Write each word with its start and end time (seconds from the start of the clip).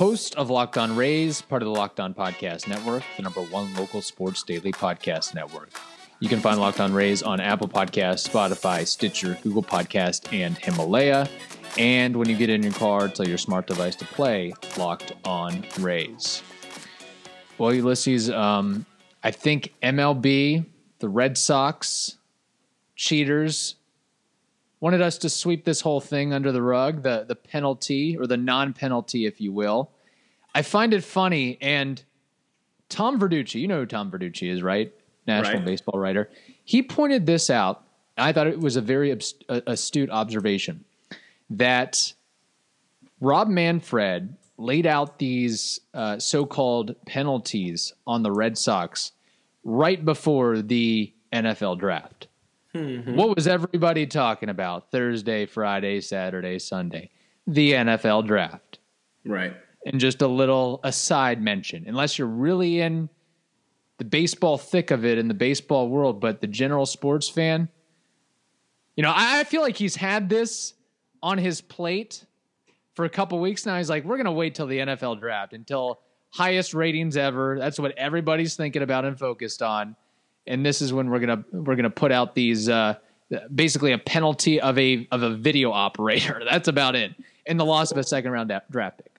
Host 0.00 0.34
of 0.36 0.48
Locked 0.48 0.78
On 0.78 0.96
Rays, 0.96 1.42
part 1.42 1.60
of 1.60 1.66
the 1.66 1.74
Locked 1.74 2.00
On 2.00 2.14
Podcast 2.14 2.66
Network, 2.66 3.02
the 3.18 3.22
number 3.22 3.42
one 3.42 3.74
local 3.74 4.00
sports 4.00 4.42
daily 4.42 4.72
podcast 4.72 5.34
network. 5.34 5.68
You 6.20 6.28
can 6.30 6.40
find 6.40 6.58
Locked 6.58 6.80
On 6.80 6.94
Rays 6.94 7.22
on 7.22 7.38
Apple 7.38 7.68
Podcasts, 7.68 8.26
Spotify, 8.26 8.86
Stitcher, 8.86 9.36
Google 9.42 9.62
Podcast, 9.62 10.32
and 10.32 10.56
Himalaya. 10.56 11.28
And 11.76 12.16
when 12.16 12.30
you 12.30 12.36
get 12.38 12.48
in 12.48 12.62
your 12.62 12.72
car, 12.72 13.08
tell 13.08 13.28
your 13.28 13.36
smart 13.36 13.66
device 13.66 13.94
to 13.96 14.06
play 14.06 14.54
Locked 14.78 15.12
On 15.26 15.66
Rays. 15.80 16.42
Well, 17.58 17.74
Ulysses, 17.74 18.30
um, 18.30 18.86
I 19.22 19.30
think 19.30 19.74
MLB, 19.82 20.64
the 21.00 21.10
Red 21.10 21.36
Sox, 21.36 22.16
cheaters, 22.96 23.74
wanted 24.80 25.02
us 25.02 25.18
to 25.18 25.28
sweep 25.28 25.66
this 25.66 25.82
whole 25.82 26.00
thing 26.00 26.32
under 26.32 26.52
the 26.52 26.62
rug, 26.62 27.02
the 27.02 27.24
the 27.28 27.36
penalty 27.36 28.16
or 28.16 28.26
the 28.26 28.36
non-penalty, 28.36 29.26
if 29.26 29.40
you 29.40 29.52
will. 29.52 29.90
I 30.54 30.62
find 30.62 30.92
it 30.94 31.04
funny, 31.04 31.58
and 31.60 32.02
Tom 32.88 33.20
Verducci, 33.20 33.60
you 33.60 33.68
know 33.68 33.80
who 33.80 33.86
Tom 33.86 34.10
Verducci 34.10 34.50
is, 34.50 34.62
right? 34.62 34.92
National 35.26 35.58
Right. 35.58 35.64
baseball 35.66 35.98
writer. 36.00 36.30
He 36.64 36.82
pointed 36.82 37.26
this 37.26 37.50
out. 37.50 37.84
I 38.16 38.32
thought 38.32 38.46
it 38.48 38.58
was 38.60 38.76
a 38.76 38.80
very 38.80 39.16
astute 39.48 40.10
observation 40.10 40.84
that 41.50 42.12
Rob 43.20 43.48
Manfred 43.48 44.36
laid 44.58 44.86
out 44.86 45.18
these 45.18 45.80
uh, 45.94 46.18
so-called 46.18 46.94
penalties 47.06 47.94
on 48.06 48.22
the 48.22 48.30
Red 48.32 48.58
Sox 48.58 49.12
right 49.64 50.04
before 50.04 50.60
the 50.62 51.12
NFL 51.32 51.78
draft. 51.78 52.26
What 52.72 53.34
was 53.34 53.48
everybody 53.48 54.06
talking 54.06 54.48
about 54.48 54.90
Thursday, 54.92 55.44
Friday, 55.46 56.00
Saturday, 56.00 56.58
Sunday? 56.60 57.10
The 57.46 57.72
NFL 57.72 58.26
draft. 58.26 58.78
Right. 59.24 59.54
And 59.86 59.98
just 59.98 60.20
a 60.20 60.26
little 60.26 60.80
aside 60.84 61.40
mention, 61.40 61.84
unless 61.86 62.18
you're 62.18 62.28
really 62.28 62.80
in 62.80 63.08
the 63.98 64.04
baseball 64.04 64.58
thick 64.58 64.90
of 64.90 65.04
it 65.04 65.18
in 65.18 65.28
the 65.28 65.34
baseball 65.34 65.88
world, 65.88 66.20
but 66.20 66.40
the 66.40 66.46
general 66.46 66.86
sports 66.86 67.28
fan, 67.28 67.68
you 68.96 69.02
know, 69.02 69.12
I 69.14 69.44
feel 69.44 69.62
like 69.62 69.76
he's 69.76 69.96
had 69.96 70.28
this 70.28 70.74
on 71.22 71.38
his 71.38 71.60
plate 71.60 72.24
for 72.94 73.04
a 73.04 73.08
couple 73.08 73.38
weeks 73.40 73.64
now. 73.64 73.78
He's 73.78 73.88
like, 73.88 74.04
we're 74.04 74.16
going 74.16 74.26
to 74.26 74.32
wait 74.32 74.54
till 74.54 74.66
the 74.66 74.78
NFL 74.78 75.20
draft 75.20 75.54
until 75.54 76.00
highest 76.30 76.74
ratings 76.74 77.16
ever. 77.16 77.58
That's 77.58 77.78
what 77.78 77.96
everybody's 77.96 78.56
thinking 78.56 78.82
about 78.82 79.04
and 79.04 79.18
focused 79.18 79.62
on. 79.62 79.96
And 80.46 80.64
this 80.64 80.80
is 80.80 80.92
when 80.92 81.10
we're 81.10 81.20
gonna 81.20 81.44
we're 81.52 81.76
gonna 81.76 81.90
put 81.90 82.12
out 82.12 82.34
these 82.34 82.68
uh, 82.68 82.94
basically 83.54 83.92
a 83.92 83.98
penalty 83.98 84.60
of 84.60 84.78
a 84.78 85.06
of 85.12 85.22
a 85.22 85.36
video 85.36 85.70
operator. 85.86 86.42
That's 86.48 86.68
about 86.68 86.96
it, 86.96 87.12
and 87.46 87.60
the 87.60 87.64
loss 87.66 87.92
of 87.92 87.98
a 87.98 88.04
second 88.04 88.32
round 88.32 88.52
draft 88.70 88.98
pick. 88.98 89.09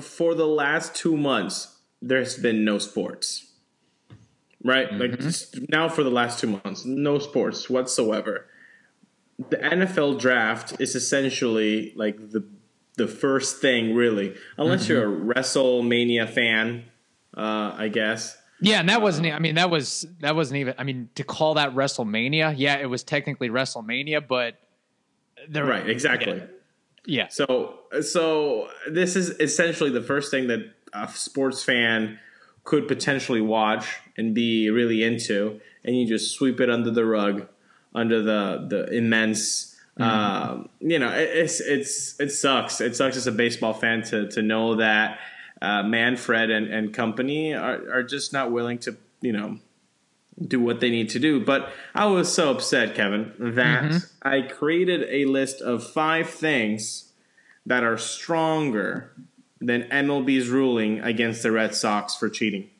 For 0.00 0.34
the 0.34 0.46
last 0.46 0.94
two 0.94 1.16
months, 1.16 1.78
there's 2.00 2.36
been 2.36 2.64
no 2.64 2.78
sports. 2.78 3.46
Right? 4.64 4.92
Like 4.92 5.20
now 5.68 5.88
for 5.88 6.02
the 6.02 6.10
last 6.10 6.40
two 6.40 6.60
months, 6.64 6.84
no 6.84 7.18
sports 7.18 7.70
whatsoever. 7.70 8.46
The 9.50 9.56
NFL 9.56 10.18
draft 10.18 10.80
is 10.80 10.96
essentially 10.96 11.92
like 11.94 12.30
the 12.30 12.44
the 12.96 13.06
first 13.06 13.60
thing 13.60 13.94
really. 13.94 14.34
Unless 14.56 14.88
you're 14.88 15.04
a 15.04 15.34
WrestleMania 15.34 16.28
fan, 16.28 16.84
uh, 17.36 17.72
I 17.76 17.88
guess. 17.88 18.36
Yeah, 18.60 18.80
and 18.80 18.88
that 18.88 19.00
wasn't. 19.00 19.32
I 19.32 19.38
mean, 19.38 19.54
that 19.54 19.70
was 19.70 20.06
that 20.20 20.34
wasn't 20.34 20.58
even. 20.58 20.74
I 20.76 20.82
mean, 20.82 21.08
to 21.14 21.22
call 21.22 21.54
that 21.54 21.74
WrestleMania, 21.74 22.54
yeah, 22.56 22.78
it 22.78 22.86
was 22.86 23.04
technically 23.04 23.48
WrestleMania, 23.48 24.26
but 24.26 24.56
there, 25.48 25.64
Right, 25.64 25.88
exactly. 25.88 26.38
Yeah, 26.38 26.46
So, 27.28 27.78
so 28.02 28.68
this 28.88 29.16
is 29.16 29.30
essentially 29.40 29.90
the 29.90 30.02
first 30.02 30.30
thing 30.30 30.48
that 30.48 30.60
a 30.92 31.08
sports 31.08 31.64
fan 31.64 32.18
could 32.64 32.86
potentially 32.86 33.40
watch 33.40 33.96
and 34.18 34.34
be 34.34 34.68
really 34.68 35.02
into, 35.02 35.58
and 35.84 35.96
you 35.96 36.06
just 36.06 36.34
sweep 36.34 36.60
it 36.60 36.68
under 36.68 36.90
the 36.90 37.06
rug, 37.06 37.48
under 37.94 38.22
the 38.22 38.66
the 38.68 38.94
immense. 38.94 39.74
Um, 39.96 40.68
you 40.80 40.98
know, 40.98 41.08
it, 41.08 41.30
it's 41.32 41.60
it's 41.60 42.20
it 42.20 42.28
sucks. 42.28 42.82
It 42.82 42.94
sucks 42.94 43.16
as 43.16 43.26
a 43.26 43.32
baseball 43.32 43.72
fan 43.72 44.02
to 44.04 44.28
to 44.28 44.42
know 44.42 44.76
that 44.76 45.18
uh, 45.62 45.82
Manfred 45.82 46.50
and 46.50 46.66
and 46.66 46.92
company 46.92 47.54
are 47.54 47.90
are 47.90 48.02
just 48.02 48.34
not 48.34 48.52
willing 48.52 48.78
to 48.80 48.96
you 49.22 49.32
know 49.32 49.58
do 50.46 50.60
what 50.60 50.80
they 50.80 50.90
need 50.90 51.08
to 51.10 51.18
do. 51.18 51.44
But 51.44 51.70
I 51.94 52.06
was 52.06 52.32
so 52.32 52.50
upset, 52.50 52.94
Kevin, 52.94 53.32
that 53.38 54.04
I 54.22 54.42
created 54.42 55.04
a 55.10 55.24
list 55.24 55.60
of 55.60 55.84
five 55.84 56.30
things 56.30 57.12
that 57.66 57.82
are 57.82 57.98
stronger 57.98 59.12
than 59.60 59.82
MLB's 59.84 60.48
ruling 60.48 61.00
against 61.00 61.42
the 61.42 61.50
Red 61.52 61.74
Sox 61.74 62.14
for 62.14 62.28
cheating. 62.28 62.70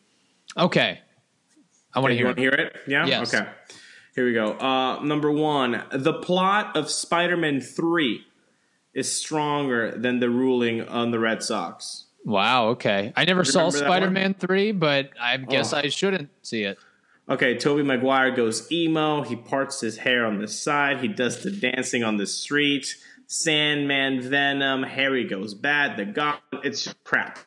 okay. 0.57 1.01
I 1.95 2.01
want 2.01 2.13
to 2.13 2.17
hear 2.17 2.29
it. 2.29 2.39
hear 2.39 2.51
it? 2.53 2.77
Yeah? 2.87 3.07
Yes. 3.07 3.35
Okay. 3.35 3.49
Here 4.15 4.25
we 4.27 4.35
go. 4.35 4.53
Uh, 4.53 5.03
number 5.03 5.31
one, 5.33 5.83
the 5.91 6.13
plot 6.13 6.77
of 6.77 6.91
Spider 6.91 7.37
Man 7.37 7.61
3 7.61 8.25
is 8.95 9.13
stronger 9.13 9.93
than 9.93 10.21
the 10.21 10.29
ruling 10.29 10.83
on 10.87 11.11
the 11.11 11.19
Red 11.19 11.43
Sox. 11.43 12.05
Wow. 12.25 12.69
Okay. 12.69 13.13
I 13.17 13.25
never 13.25 13.43
saw 13.43 13.71
Spider 13.71 14.11
Man 14.11 14.35
three, 14.35 14.73
but 14.73 15.11
I 15.21 15.39
guess 15.39 15.73
Oh. 15.73 15.79
I 15.79 15.89
shouldn't 15.89 16.29
see 16.43 16.63
it. 16.65 16.79
Okay, 17.31 17.56
Tobey 17.59 17.83
Maguire 17.83 18.31
goes 18.34 18.71
emo. 18.72 19.22
He 19.22 19.37
parts 19.37 19.81
his 19.81 19.99
hair 19.99 20.25
on 20.25 20.39
the 20.39 20.49
side. 20.49 21.00
He 21.00 21.09
does 21.09 21.43
the 21.43 21.50
dancing 21.50 22.03
on 22.03 22.16
the 22.16 22.27
street. 22.27 22.97
Sandman, 23.27 24.22
Venom, 24.22 24.83
Harry 24.83 25.25
goes 25.25 25.53
bad. 25.55 25.99
The 25.99 26.06
Goblin. 26.06 26.62
It's 26.65 26.93
crap. 27.05 27.38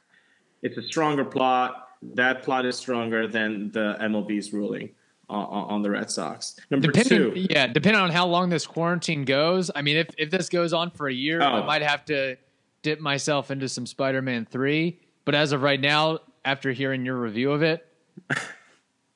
It's 0.61 0.77
a 0.77 0.83
stronger 0.83 1.25
plot. 1.25 1.87
That 2.13 2.43
plot 2.43 2.65
is 2.65 2.77
stronger 2.77 3.27
than 3.27 3.71
the 3.71 3.97
MLB's 3.99 4.53
ruling 4.53 4.91
on, 5.29 5.81
the 5.81 5.89
Red 5.89 6.11
Sox. 6.11 6.59
Number 6.69 6.87
Depending, 6.87 7.33
two. 7.33 7.47
yeah, 7.49 7.65
depending 7.67 8.01
on 8.01 8.11
how 8.11 8.27
long 8.27 8.49
this 8.49 8.67
quarantine 8.67 9.23
goes. 9.25 9.71
I 9.73 9.81
mean, 9.81 9.97
if 9.97 10.07
if 10.17 10.29
this 10.29 10.49
goes 10.49 10.73
on 10.73 10.91
for 10.91 11.07
a 11.07 11.13
year, 11.13 11.41
I 11.41 11.61
Oh. 11.61 11.63
might 11.63 11.81
have 11.81 12.05
to 12.05 12.35
dip 12.83 12.99
myself 12.99 13.49
into 13.49 13.67
some 13.69 13.85
Spider 13.87 14.21
Man 14.21 14.45
three. 14.45 14.99
But 15.25 15.33
as 15.35 15.51
of 15.53 15.61
right 15.63 15.79
now, 15.79 16.19
after 16.45 16.71
hearing 16.71 17.05
your 17.05 17.19
review 17.19 17.51
of 17.51 17.61
it, 17.63 17.87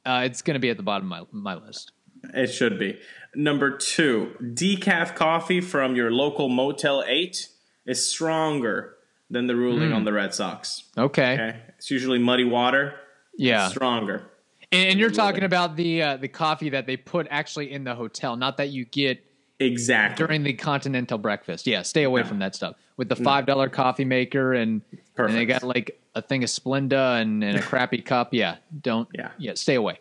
uh, 0.06 0.22
it's 0.26 0.42
going 0.42 0.56
to 0.56 0.60
be 0.60 0.70
at 0.70 0.78
the 0.78 0.84
bottom 0.84 1.12
of 1.12 1.28
my 1.34 1.54
my 1.56 1.66
list. 1.66 1.92
It 2.34 2.48
should 2.48 2.80
be. 2.80 3.00
Number 3.36 3.78
two, 3.78 4.32
decaf 4.42 5.16
coffee 5.16 5.62
from 5.62 5.96
your 5.96 6.12
local 6.12 6.50
Motel 6.50 7.04
8 7.06 7.48
is 7.86 8.10
stronger 8.10 8.96
than 9.30 9.48
the 9.48 9.56
ruling 9.56 9.92
on 9.92 10.06
the 10.06 10.14
Red 10.14 10.34
Sox. 10.34 10.84
Okay. 10.98 11.34
Okay. 11.34 11.60
It's 11.78 11.92
usually 11.92 12.20
muddy 12.20 12.46
water. 12.46 12.96
Yeah. 13.38 13.68
Stronger. 13.68 14.24
And, 14.72 14.90
and 14.92 15.00
you're 15.00 15.12
talking 15.12 15.44
about 15.44 15.76
the 15.76 16.02
uh, 16.02 16.18
the 16.18 16.28
coffee 16.28 16.70
that 16.70 16.88
they 16.88 16.98
put 16.98 17.28
actually 17.30 17.72
in 17.72 17.84
the 17.84 17.96
hotel, 17.96 18.36
not 18.36 18.58
that 18.58 18.70
you 18.70 18.86
get 18.86 19.24
Exactly. 19.60 20.26
during 20.26 20.44
the 20.44 20.54
continental 20.54 21.18
breakfast. 21.18 21.66
Yeah, 21.68 21.82
stay 21.84 22.04
away 22.04 22.24
from 22.24 22.40
that 22.40 22.56
stuff. 22.56 22.76
With 22.98 23.10
the 23.10 23.16
five 23.16 23.46
dollar 23.46 23.70
coffee 23.70 24.06
maker 24.06 24.54
and 24.54 24.82
and 25.18 25.34
they 25.34 25.46
got 25.46 25.64
like 25.64 26.00
a 26.16 26.22
thing 26.22 26.44
of 26.44 26.50
Splenda 26.50 27.22
and, 27.22 27.44
and 27.44 27.58
a 27.58 27.62
crappy 27.70 28.02
cup. 28.02 28.34
Yeah, 28.34 28.58
don't. 28.82 29.08
Yeah. 29.14 29.32
yeah, 29.38 29.54
stay 29.56 29.76
away. 29.76 30.00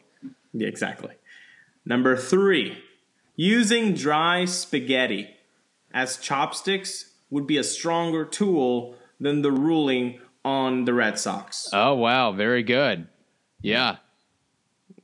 Yeah, 0.52 0.68
exactly. 0.68 1.14
Number 1.84 2.16
three, 2.16 2.78
using 3.36 3.92
dry 3.94 4.44
spaghetti 4.46 5.28
as 5.92 6.16
chopsticks 6.16 7.10
would 7.30 7.46
be 7.46 7.58
a 7.58 7.64
stronger 7.64 8.24
tool 8.24 8.94
than 9.20 9.42
the 9.42 9.50
ruling 9.52 10.20
on 10.44 10.84
the 10.84 10.94
Red 10.94 11.18
Sox. 11.18 11.68
Oh 11.72 11.94
wow, 11.94 12.32
very 12.32 12.62
good. 12.62 13.08
Yeah, 13.60 13.96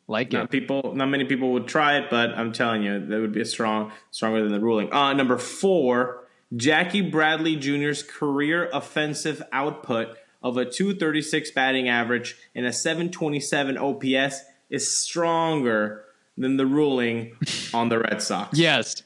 like 0.07 0.33
Not 0.33 0.45
it. 0.45 0.51
people, 0.51 0.93
not 0.95 1.07
many 1.07 1.25
people 1.25 1.53
would 1.53 1.67
try 1.67 1.97
it, 1.99 2.11
but 2.11 2.31
I'm 2.31 2.53
telling 2.53 2.83
you, 2.83 3.07
that 3.07 3.21
would 3.21 3.33
be 3.33 3.41
a 3.41 3.47
strong, 3.47 3.93
stronger 4.11 4.43
than 4.43 4.53
the 4.53 4.61
ruling. 4.61 4.93
Uh, 4.93 5.13
number 5.15 5.39
four, 5.39 6.25
Jackie 6.55 7.01
Bradley 7.01 7.57
Jr.'s 7.57 8.03
career 8.03 8.69
offensive 8.73 9.41
output 9.53 10.17
of 10.43 10.57
a 10.57 10.65
236 10.65 11.51
batting 11.53 11.89
average 11.89 12.37
and 12.55 12.67
a 12.67 12.73
727 12.73 13.77
OPS 13.79 14.41
is 14.71 14.97
stronger 15.03 16.05
than 16.37 16.57
the 16.57 16.67
ruling 16.67 17.37
on 17.75 17.89
the 17.89 17.99
Red 17.99 18.23
Sox. 18.23 18.59
Yes. 18.59 19.03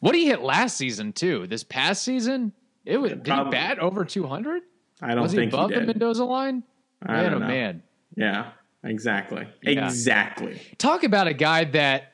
What 0.00 0.12
did 0.12 0.18
he 0.20 0.26
hit 0.26 0.40
last 0.42 0.76
season 0.76 1.12
too? 1.12 1.46
This 1.46 1.64
past 1.64 2.02
season, 2.04 2.52
it 2.84 2.98
was 2.98 3.10
did 3.12 3.26
he 3.26 3.32
Probably- 3.32 3.50
bat 3.52 3.78
over 3.78 4.04
two 4.04 4.26
hundred? 4.26 4.62
I 5.00 5.14
don't 5.14 5.22
Was 5.22 5.32
he 5.32 5.44
above 5.44 5.70
he 5.70 5.76
the. 5.80 5.86
Mendoza 5.86 6.24
line? 6.24 6.64
I 7.02 7.12
man, 7.12 7.24
don't 7.24 7.34
oh 7.34 7.38
know. 7.38 7.46
man. 7.46 7.82
Yeah. 8.16 8.50
Exactly. 8.84 9.46
Yeah. 9.62 9.86
Exactly. 9.86 10.60
Talk 10.78 11.04
about 11.04 11.26
a 11.28 11.34
guy 11.34 11.64
that, 11.64 12.12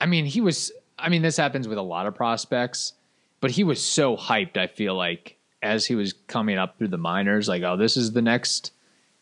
I 0.00 0.06
mean, 0.06 0.24
he 0.26 0.40
was. 0.40 0.72
I 0.98 1.08
mean, 1.08 1.22
this 1.22 1.36
happens 1.36 1.66
with 1.68 1.78
a 1.78 1.82
lot 1.82 2.06
of 2.06 2.14
prospects, 2.14 2.92
but 3.40 3.50
he 3.50 3.64
was 3.64 3.80
so 3.82 4.16
hyped. 4.16 4.56
I 4.56 4.66
feel 4.66 4.94
like 4.94 5.36
as 5.62 5.86
he 5.86 5.94
was 5.94 6.12
coming 6.26 6.58
up 6.58 6.78
through 6.78 6.88
the 6.88 6.98
minors, 6.98 7.48
like, 7.48 7.62
oh, 7.62 7.76
this 7.76 7.96
is 7.96 8.12
the 8.12 8.22
next, 8.22 8.72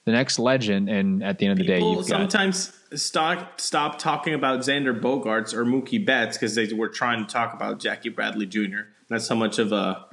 the 0.05 0.13
next 0.13 0.39
legend. 0.39 0.89
And 0.89 1.23
at 1.23 1.39
the 1.39 1.47
end 1.47 1.53
of 1.53 1.59
the 1.59 1.65
day, 1.65 1.81
you've 1.81 2.09
got 2.09 2.31
sometimes 2.31 2.73
stop 2.95 3.61
stop 3.61 3.99
talking 3.99 4.35
about 4.35 4.61
Xander 4.61 4.99
Bogaerts 4.99 5.55
or 5.55 5.65
Mookie 5.65 6.05
Betts 6.05 6.37
because 6.37 6.55
they 6.55 6.73
were 6.73 6.89
trying 6.89 7.27
to 7.27 7.33
talk 7.33 7.55
about 7.55 7.79
Jackie 7.79 8.09
Bradley 8.09 8.47
Jr. 8.47 8.89
That's 9.09 9.29
how 9.29 9.35
much 9.35 9.59
of 9.59 9.73
a 9.73 10.07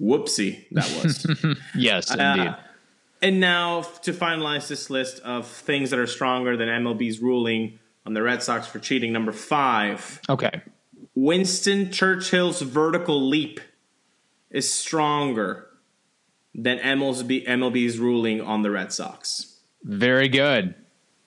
whoopsie 0.00 0.64
that 0.72 0.84
was. 1.02 1.58
yes, 1.76 2.10
indeed. 2.10 2.48
Uh, 2.48 2.56
and 3.22 3.38
now 3.38 3.82
to 4.02 4.12
finalize 4.12 4.68
this 4.68 4.88
list 4.88 5.20
of 5.20 5.46
things 5.46 5.90
that 5.90 5.98
are 5.98 6.06
stronger 6.06 6.56
than 6.56 6.68
MLB's 6.68 7.20
ruling 7.20 7.78
on 8.06 8.14
the 8.14 8.22
Red 8.22 8.42
Sox 8.42 8.66
for 8.66 8.78
cheating, 8.78 9.12
number 9.12 9.32
five, 9.32 10.20
okay, 10.28 10.62
Winston 11.14 11.90
Churchill's 11.90 12.62
vertical 12.62 13.20
leap 13.28 13.60
is 14.50 14.72
stronger 14.72 15.66
than 16.54 16.78
MLB, 16.78 17.46
MLB's 17.46 17.98
ruling 17.98 18.40
on 18.40 18.62
the 18.62 18.70
Red 18.70 18.92
Sox. 18.92 19.58
very 19.84 20.28
good. 20.28 20.74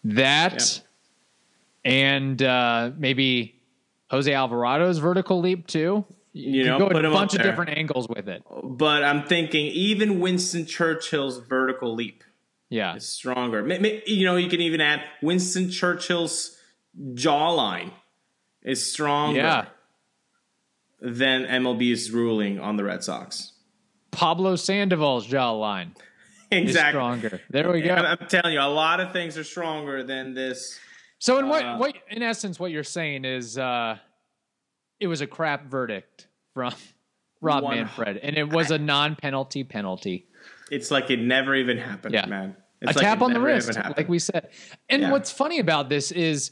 That 0.03 0.81
and 1.85 2.41
uh, 2.41 2.91
maybe 2.97 3.61
Jose 4.09 4.31
Alvarado's 4.31 4.97
vertical 4.97 5.39
leap 5.39 5.65
too. 5.67 6.05
You 6.33 6.63
could 6.63 6.67
know, 6.69 6.79
go 6.79 6.89
put 6.89 7.05
a 7.05 7.09
bunch 7.11 7.33
of 7.33 7.39
there. 7.39 7.51
different 7.51 7.77
angles 7.77 8.07
with 8.09 8.27
it. 8.27 8.43
But 8.63 9.03
I'm 9.03 9.25
thinking 9.27 9.67
even 9.67 10.19
Winston 10.19 10.65
Churchill's 10.65 11.37
vertical 11.37 11.93
leap 11.93 12.23
Yeah, 12.69 12.95
is 12.95 13.07
stronger. 13.07 13.65
You 14.07 14.25
know, 14.25 14.35
you 14.35 14.49
can 14.49 14.59
even 14.59 14.81
add 14.81 15.03
Winston 15.21 15.69
Churchill's 15.69 16.57
jawline 17.13 17.91
is 18.61 18.91
stronger 18.91 19.39
yeah. 19.39 19.65
Than 21.03 21.45
MLB's 21.45 22.09
ruling 22.11 22.59
on 22.59 22.77
the 22.77 22.83
Red 22.85 23.03
Sox. 23.03 23.51
Pablo 24.11 24.55
Sandoval's 24.55 25.27
jawline 25.27 25.89
is 26.49 26.69
Exactly. 26.69 26.91
stronger. 26.99 27.41
There 27.49 27.69
we 27.71 27.81
go. 27.81 27.93
I'm, 27.93 28.17
telling 28.29 28.53
you, 28.53 28.61
a 28.61 28.69
lot 28.69 28.99
of 29.01 29.11
things 29.11 29.37
are 29.37 29.43
stronger 29.43 30.03
than 30.03 30.33
this. 30.33 30.79
So 31.19 31.39
in 31.39 31.49
what 31.49 31.63
Uh, 31.65 31.77
what 31.77 31.95
in 32.09 32.21
essence 32.23 32.59
what 32.59 32.71
you're 32.71 32.83
saying 32.83 33.25
is 33.25 33.57
uh 33.57 33.97
it 34.99 35.07
was 35.07 35.21
a 35.21 35.27
crap 35.27 35.65
verdict 35.69 36.27
from 36.53 36.73
Rob 37.41 37.63
One- 37.63 37.75
Manfred 37.77 38.17
and 38.17 38.37
it 38.37 38.49
was 38.53 38.71
a 38.71 38.77
non-penalty 38.77 39.65
penalty. 39.65 40.27
It's 40.71 40.89
like 40.89 41.09
it 41.09 41.19
never 41.19 41.53
even 41.55 41.77
happened, 41.77 42.13
Yeah. 42.13 42.25
man. 42.27 42.55
a 42.81 42.89
It's 42.89 42.95
like 42.97 43.03
tap 43.05 43.21
on 43.21 43.33
the 43.33 43.41
wrist 43.41 43.75
like 43.97 44.07
we 44.07 44.19
said. 44.19 44.49
And 44.89 45.01
Yeah. 45.01 45.11
what's 45.11 45.31
funny 45.31 45.59
about 45.59 45.89
this 45.89 46.11
is 46.11 46.51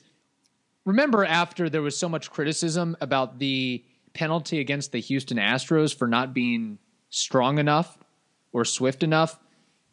remember 0.86 1.24
after 1.24 1.70
there 1.70 1.82
was 1.82 1.98
so 1.98 2.10
much 2.10 2.32
criticism 2.32 2.98
about 3.02 3.40
the 3.40 3.84
penalty 4.14 4.60
against 4.60 4.92
the 4.92 5.00
Houston 5.00 5.38
Astros 5.38 5.96
for 5.96 6.08
not 6.08 6.34
being 6.34 6.78
strong 7.10 7.58
enough 7.60 7.98
or 8.54 8.66
swift 8.66 9.04
enough 9.04 9.40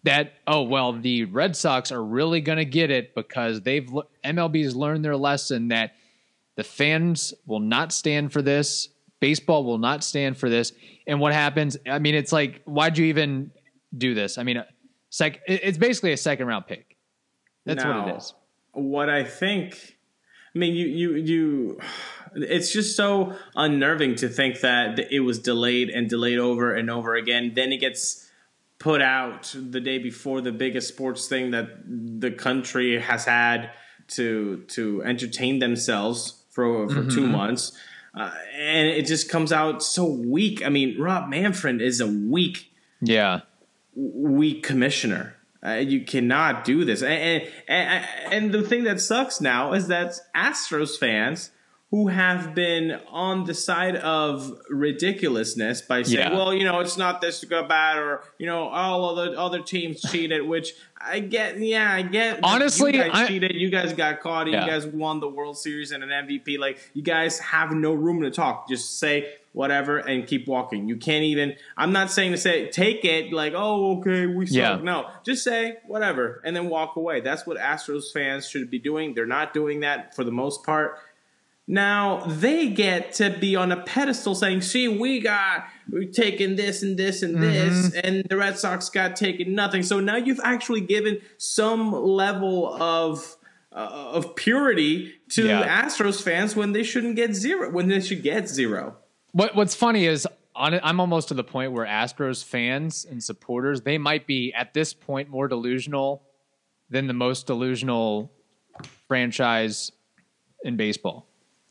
that 0.04 0.34
oh 0.46 0.62
well 0.62 0.92
the 0.92 1.24
Red 1.24 1.56
Sox 1.56 1.90
are 1.92 2.02
really 2.04 2.40
going 2.40 2.58
to 2.58 2.64
get 2.64 2.90
it 2.90 3.14
because 3.14 3.60
they've 3.62 3.88
MLB's 4.24 4.76
learned 4.76 5.04
their 5.04 5.16
lesson 5.16 5.68
that 5.68 5.92
the 6.56 6.64
fans 6.64 7.34
will 7.46 7.60
not 7.60 7.92
stand 7.92 8.32
for 8.32 8.40
this 8.42 8.88
baseball 9.20 9.64
will 9.64 9.78
not 9.78 10.04
stand 10.04 10.36
for 10.36 10.48
this 10.48 10.72
and 11.08 11.18
what 11.18 11.32
happens 11.32 11.76
I 11.88 11.98
mean 11.98 12.14
it's 12.14 12.30
like 12.32 12.62
why'd 12.64 12.96
you 12.98 13.06
even 13.06 13.50
do 13.96 14.14
this? 14.14 14.38
I 14.38 14.44
mean 14.44 14.58
uh, 14.58 14.64
sec- 15.10 15.40
it- 15.48 15.60
it's 15.64 15.78
basically 15.78 16.12
a 16.12 16.16
second 16.16 16.46
round 16.46 16.66
pick. 16.68 16.96
That's 17.64 17.84
what 17.84 18.08
it 18.08 18.16
is. 18.16 18.34
What 18.72 19.10
I 19.10 19.24
think, 19.24 19.96
I 20.54 20.58
mean, 20.58 20.74
you, 20.74 20.86
you, 20.86 21.14
you, 21.16 21.80
it's 22.34 22.72
just 22.72 22.96
so 22.96 23.34
unnerving 23.54 24.16
to 24.16 24.28
think 24.28 24.60
that 24.60 24.98
it 25.12 25.20
was 25.20 25.38
delayed 25.38 25.90
and 25.90 26.08
delayed 26.08 26.38
over 26.38 26.74
and 26.74 26.90
over 26.90 27.14
again. 27.14 27.52
Then 27.54 27.72
it 27.72 27.78
gets 27.78 28.28
put 28.78 29.02
out 29.02 29.54
the 29.54 29.80
day 29.80 29.98
before 29.98 30.40
the 30.40 30.52
biggest 30.52 30.88
sports 30.88 31.28
thing 31.28 31.50
that 31.50 31.68
the 31.86 32.30
country 32.30 33.00
has 33.00 33.24
had 33.24 33.70
to 34.08 34.64
to 34.68 35.02
entertain 35.02 35.58
themselves 35.58 36.44
for 36.50 36.88
for 36.88 37.04
two 37.10 37.26
months. 37.26 37.72
Uh, 38.14 38.32
and 38.56 38.88
it 38.88 39.06
just 39.06 39.28
comes 39.28 39.52
out 39.52 39.82
so 39.82 40.04
weak. 40.04 40.64
I 40.64 40.70
mean, 40.70 41.00
Rob 41.00 41.28
Manfred 41.28 41.80
is 41.80 42.00
a 42.00 42.06
weak 42.06 42.72
yeah 43.00 43.40
weak 43.94 44.62
commissioner. 44.62 45.34
Uh, 45.64 45.72
you 45.72 46.04
cannot 46.04 46.64
do 46.64 46.84
this. 46.84 47.02
And, 47.02 47.42
and 47.66 48.06
and 48.30 48.52
the 48.52 48.62
thing 48.62 48.84
that 48.84 49.00
sucks 49.00 49.40
now 49.40 49.72
is 49.72 49.88
that 49.88 50.14
Astros 50.34 50.96
fans 50.96 51.50
who 51.90 52.08
have 52.08 52.54
been 52.54 53.00
on 53.10 53.44
the 53.44 53.54
side 53.54 53.96
of 53.96 54.52
ridiculousness 54.68 55.80
by 55.82 56.02
saying, 56.02 56.18
Yeah. 56.18 56.36
"Well, 56.36 56.52
you 56.52 56.64
know, 56.64 56.80
it's 56.80 56.98
not 56.98 57.20
this 57.20 57.40
to 57.40 57.46
go 57.46 57.62
bad," 57.62 57.96
or 57.98 58.22
you 58.38 58.46
know, 58.46 58.64
oh, 58.64 58.70
all 58.72 59.18
other 59.18 59.34
other 59.38 59.60
teams 59.62 60.02
cheated. 60.02 60.46
Which 60.46 60.74
I 61.00 61.20
get. 61.20 61.58
Yeah, 61.58 61.90
I 61.92 62.02
get. 62.02 62.40
Honestly, 62.42 62.94
you 62.94 63.02
guys 63.02 63.10
I- 63.14 63.26
cheated. 63.26 63.54
You 63.54 63.70
guys 63.70 63.92
got 63.94 64.20
caught. 64.20 64.50
Yeah. 64.50 64.64
You 64.64 64.70
guys 64.70 64.86
won 64.86 65.20
the 65.20 65.28
World 65.28 65.56
Series 65.56 65.92
and 65.92 66.02
an 66.04 66.10
MVP. 66.10 66.58
Like 66.58 66.78
you 66.92 67.02
guys 67.02 67.38
have 67.38 67.72
no 67.72 67.94
room 67.94 68.20
to 68.22 68.30
talk. 68.30 68.68
Just 68.68 68.98
say 68.98 69.32
whatever 69.52 69.96
and 69.96 70.26
keep 70.26 70.46
walking. 70.46 70.88
You 70.88 70.96
can't 70.96 71.24
even. 71.24 71.56
I'm 71.76 71.92
not 71.92 72.10
saying 72.10 72.32
to 72.32 72.38
say 72.38 72.68
take 72.68 73.04
it 73.04 73.32
like 73.32 73.54
oh 73.56 73.98
okay 73.98 74.26
we 74.26 74.44
suck. 74.46 74.54
Yeah. 74.56 74.78
No, 74.82 75.08
just 75.24 75.42
say 75.42 75.78
whatever 75.86 76.42
and 76.44 76.54
then 76.54 76.68
walk 76.68 76.96
away. 76.96 77.20
That's 77.22 77.46
what 77.46 77.56
Astros 77.56 78.12
fans 78.12 78.46
should 78.46 78.70
be 78.70 78.78
doing. 78.78 79.14
They're 79.14 79.24
not 79.26 79.54
doing 79.54 79.80
that 79.80 80.14
for 80.14 80.22
the 80.22 80.32
most 80.32 80.64
part. 80.64 80.98
Now 81.70 82.20
they 82.26 82.70
get 82.70 83.12
to 83.14 83.28
be 83.28 83.54
on 83.54 83.70
a 83.72 83.82
pedestal 83.82 84.34
saying, 84.34 84.62
"See, 84.62 84.88
we 84.88 85.20
got 85.20 85.66
we 85.90 86.06
taken 86.06 86.56
this 86.56 86.82
and 86.82 86.96
this 86.96 87.22
and 87.22 87.42
this, 87.42 87.92
and 87.92 88.24
the 88.24 88.38
Red 88.38 88.58
Sox 88.58 88.88
got 88.88 89.16
taken 89.16 89.54
nothing." 89.54 89.82
So 89.82 90.00
now 90.00 90.16
you've 90.16 90.40
actually 90.42 90.80
given 90.80 91.20
some 91.36 91.92
level 91.92 92.74
of 92.82 93.36
uh, 93.70 94.12
of 94.14 94.34
purity 94.34 95.12
to 95.32 95.46
Yeah. 95.46 95.84
Astros 95.84 96.22
fans 96.22 96.56
when 96.56 96.72
they 96.72 96.82
shouldn't 96.82 97.16
get 97.16 97.34
zero, 97.34 97.70
when 97.70 97.88
they 97.88 98.00
should 98.00 98.22
get 98.22 98.48
zero. 98.48 98.96
What 99.32 99.54
What's 99.54 99.74
funny 99.74 100.06
is 100.06 100.26
on 100.56 100.80
I'm 100.82 101.00
almost 101.00 101.28
to 101.28 101.34
the 101.34 101.44
point 101.44 101.72
where 101.72 101.84
Astros 101.84 102.42
fans 102.42 103.04
and 103.04 103.22
supporters 103.22 103.82
they 103.82 103.98
might 103.98 104.26
be 104.26 104.54
at 104.54 104.72
this 104.72 104.94
point 104.94 105.28
more 105.28 105.48
delusional 105.48 106.22
than 106.88 107.08
the 107.08 107.12
most 107.12 107.46
delusional 107.46 108.32
franchise 109.06 109.92
in 110.64 110.78
baseball 110.78 111.28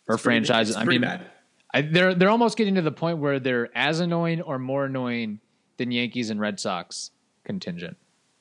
or 0.07 0.17
franchise. 0.17 0.69
It's 0.69 0.77
I 0.77 0.83
mean, 0.85 1.01
bad. 1.01 1.25
I, 1.73 1.81
they're 1.81 2.13
they're 2.13 2.29
almost 2.29 2.57
getting 2.57 2.75
to 2.75 2.81
the 2.81 2.91
point 2.91 3.17
where 3.19 3.39
they're 3.39 3.69
as 3.77 3.99
annoying 3.99 4.41
or 4.41 4.57
more 4.59 4.85
annoying 4.85 5.39
than 5.77 5.91
Yankees 5.91 6.29
and 6.29 6.39
Red 6.39 6.59
Sox 6.59 7.11
contingent. 7.43 7.97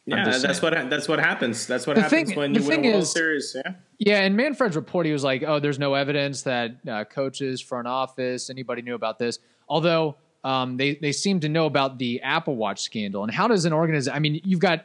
Yeah, 0.08 0.24
that's 0.24 0.42
saying. 0.42 0.56
what 0.62 0.88
that's 0.88 1.08
what 1.08 1.18
happens. 1.18 1.66
That's 1.66 1.86
what 1.86 1.96
The 1.96 2.02
happens 2.02 2.28
thing- 2.28 2.38
when 2.38 2.54
you 2.54 2.62
win 2.62 2.84
a 2.84 2.88
World 2.90 3.02
is- 3.02 3.12
Series. 3.12 3.56
Yeah. 3.64 3.72
Yeah, 3.98 4.22
in 4.22 4.36
Manfred's 4.36 4.76
report, 4.76 5.06
he 5.06 5.12
was 5.12 5.24
like, 5.24 5.42
"Oh, 5.44 5.58
there's 5.58 5.78
no 5.80 5.94
evidence 5.94 6.42
that 6.42 6.76
uh, 6.88 7.04
coaches, 7.04 7.60
front 7.60 7.88
office, 7.88 8.48
anybody 8.50 8.82
knew 8.82 8.94
about 8.94 9.18
this." 9.18 9.38
Although 9.68 10.16
um, 10.44 10.76
they 10.76 10.94
they 10.94 11.10
seem 11.12 11.40
to 11.40 11.48
know 11.48 11.66
about 11.66 11.98
the 11.98 12.20
Apple 12.22 12.54
Watch 12.54 12.82
scandal. 12.82 13.24
And 13.24 13.32
how 13.32 13.48
does 13.48 13.64
an 13.64 13.72
organization? 13.72 14.14
I 14.14 14.20
mean, 14.20 14.40
you've 14.44 14.60
got 14.60 14.84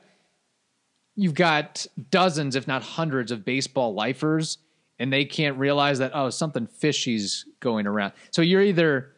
you've 1.16 1.36
got 1.36 1.86
dozens, 2.10 2.56
if 2.56 2.68
not 2.68 2.82
hundreds, 2.82 3.32
of 3.32 3.46
baseball 3.46 3.94
lifers, 3.94 4.58
and 5.02 5.12
they 5.12 5.26
can't 5.26 5.58
realize 5.58 5.98
that 6.00 6.12
oh, 6.14 6.30
something 6.30 6.68
fishy's 6.68 7.46
going 7.60 7.88
around. 7.88 8.14
So 8.30 8.44
you're 8.44 8.62
either 8.62 9.16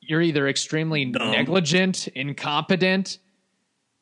you're 0.00 0.22
either 0.22 0.48
extremely 0.48 1.04
Dumb. 1.04 1.32
negligent, 1.32 2.08
incompetent, 2.08 3.18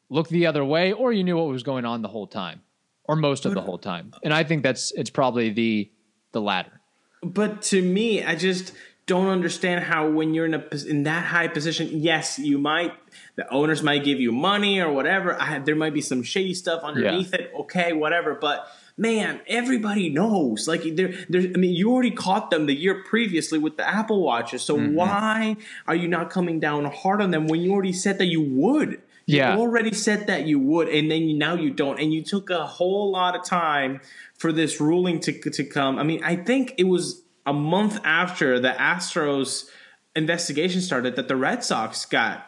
look 0.08 0.28
the 0.28 0.47
other 0.47 0.64
way, 0.64 0.92
or 0.92 1.12
you 1.12 1.25
knew 1.25 1.37
what 1.37 1.49
was 1.49 1.64
going 1.64 1.85
on 1.85 2.02
the 2.02 2.08
whole 2.08 2.28
time, 2.28 2.62
or 3.04 3.16
most 3.16 3.44
of 3.44 3.54
the 3.54 3.61
whole 3.61 3.78
time. 3.78 4.12
And 4.23 4.32
I 4.32 4.44
think 4.44 4.62
that's 4.62 4.92
it's 4.92 5.11
probably 5.11 5.50
the 5.50 5.90
the 6.32 6.40
latter. 6.40 6.80
But 7.23 7.62
to 7.62 7.82
me, 7.82 8.23
I 8.23 8.37
just 8.37 8.73
don't 9.06 9.28
understand 9.28 9.82
how 9.82 10.08
when 10.08 10.32
you're 10.32 10.47
in 10.47 10.54
a 10.54 10.64
in 10.87 11.02
that 11.04 11.25
high 11.25 11.49
position, 11.49 11.88
yes, 11.92 12.38
you 12.38 12.58
might 12.58 12.92
the 13.35 13.50
owners 13.52 13.82
might 13.82 14.04
give 14.04 14.20
you 14.20 14.30
money 14.30 14.80
or 14.80 14.92
whatever. 14.92 15.37
I, 15.40 15.58
there 15.58 15.75
might 15.75 15.94
be 15.94 16.02
some 16.02 16.23
shady 16.23 16.54
stuff 16.54 16.85
underneath 16.85 17.35
it. 17.35 17.52
Okay, 17.61 17.92
whatever. 17.92 18.35
But 18.35 18.68
man, 18.99 19.40
everybody 19.47 20.11
knows. 20.11 20.69
Like 20.69 20.83
there, 20.97 21.14
there. 21.28 21.40
I 21.43 21.59
mean, 21.59 21.73
you 21.75 21.90
already 21.93 22.11
caught 22.11 22.50
them 22.50 22.67
the 22.67 22.75
year 22.75 23.02
previously 23.05 23.59
with 23.59 23.76
the 23.78 23.88
Apple 23.88 24.21
watches. 24.23 24.62
So 24.62 24.76
Mm-hmm. 24.76 24.95
why 24.95 25.57
are 25.87 25.95
you 25.95 26.09
not 26.09 26.28
coming 26.31 26.61
down 26.61 26.85
hard 26.87 27.23
on 27.23 27.31
them 27.31 27.47
when 27.47 27.61
you 27.61 27.73
already 27.73 27.93
said 27.95 28.19
that 28.19 28.26
you 28.26 28.43
would? 28.43 29.00
Yeah. 29.26 29.55
You 29.55 29.61
already 29.61 29.93
said 29.93 30.26
that 30.26 30.47
you 30.47 30.59
would, 30.59 30.88
and 30.88 31.11
then 31.11 31.23
you, 31.23 31.37
now 31.38 31.55
you 31.55 31.71
don't, 31.71 32.00
and 32.00 32.12
you 32.14 32.23
took 32.23 32.49
a 32.50 32.67
whole 32.67 33.11
lot 33.12 33.37
of 33.37 33.45
time 33.45 34.00
for 34.38 34.52
this 34.52 34.81
ruling 34.81 35.21
to 35.21 35.33
to 35.50 35.64
come. 35.64 35.99
I 35.99 36.02
mean, 36.02 36.23
I 36.25 36.35
think 36.37 36.75
it 36.78 36.85
was 36.85 37.23
a 37.45 37.52
month 37.52 38.00
after 38.05 38.59
the 38.59 38.71
Astros 38.71 39.69
investigation 40.17 40.81
started 40.81 41.17
that 41.17 41.28
the 41.28 41.37
Red 41.37 41.62
Sox 41.62 42.05
got 42.07 42.47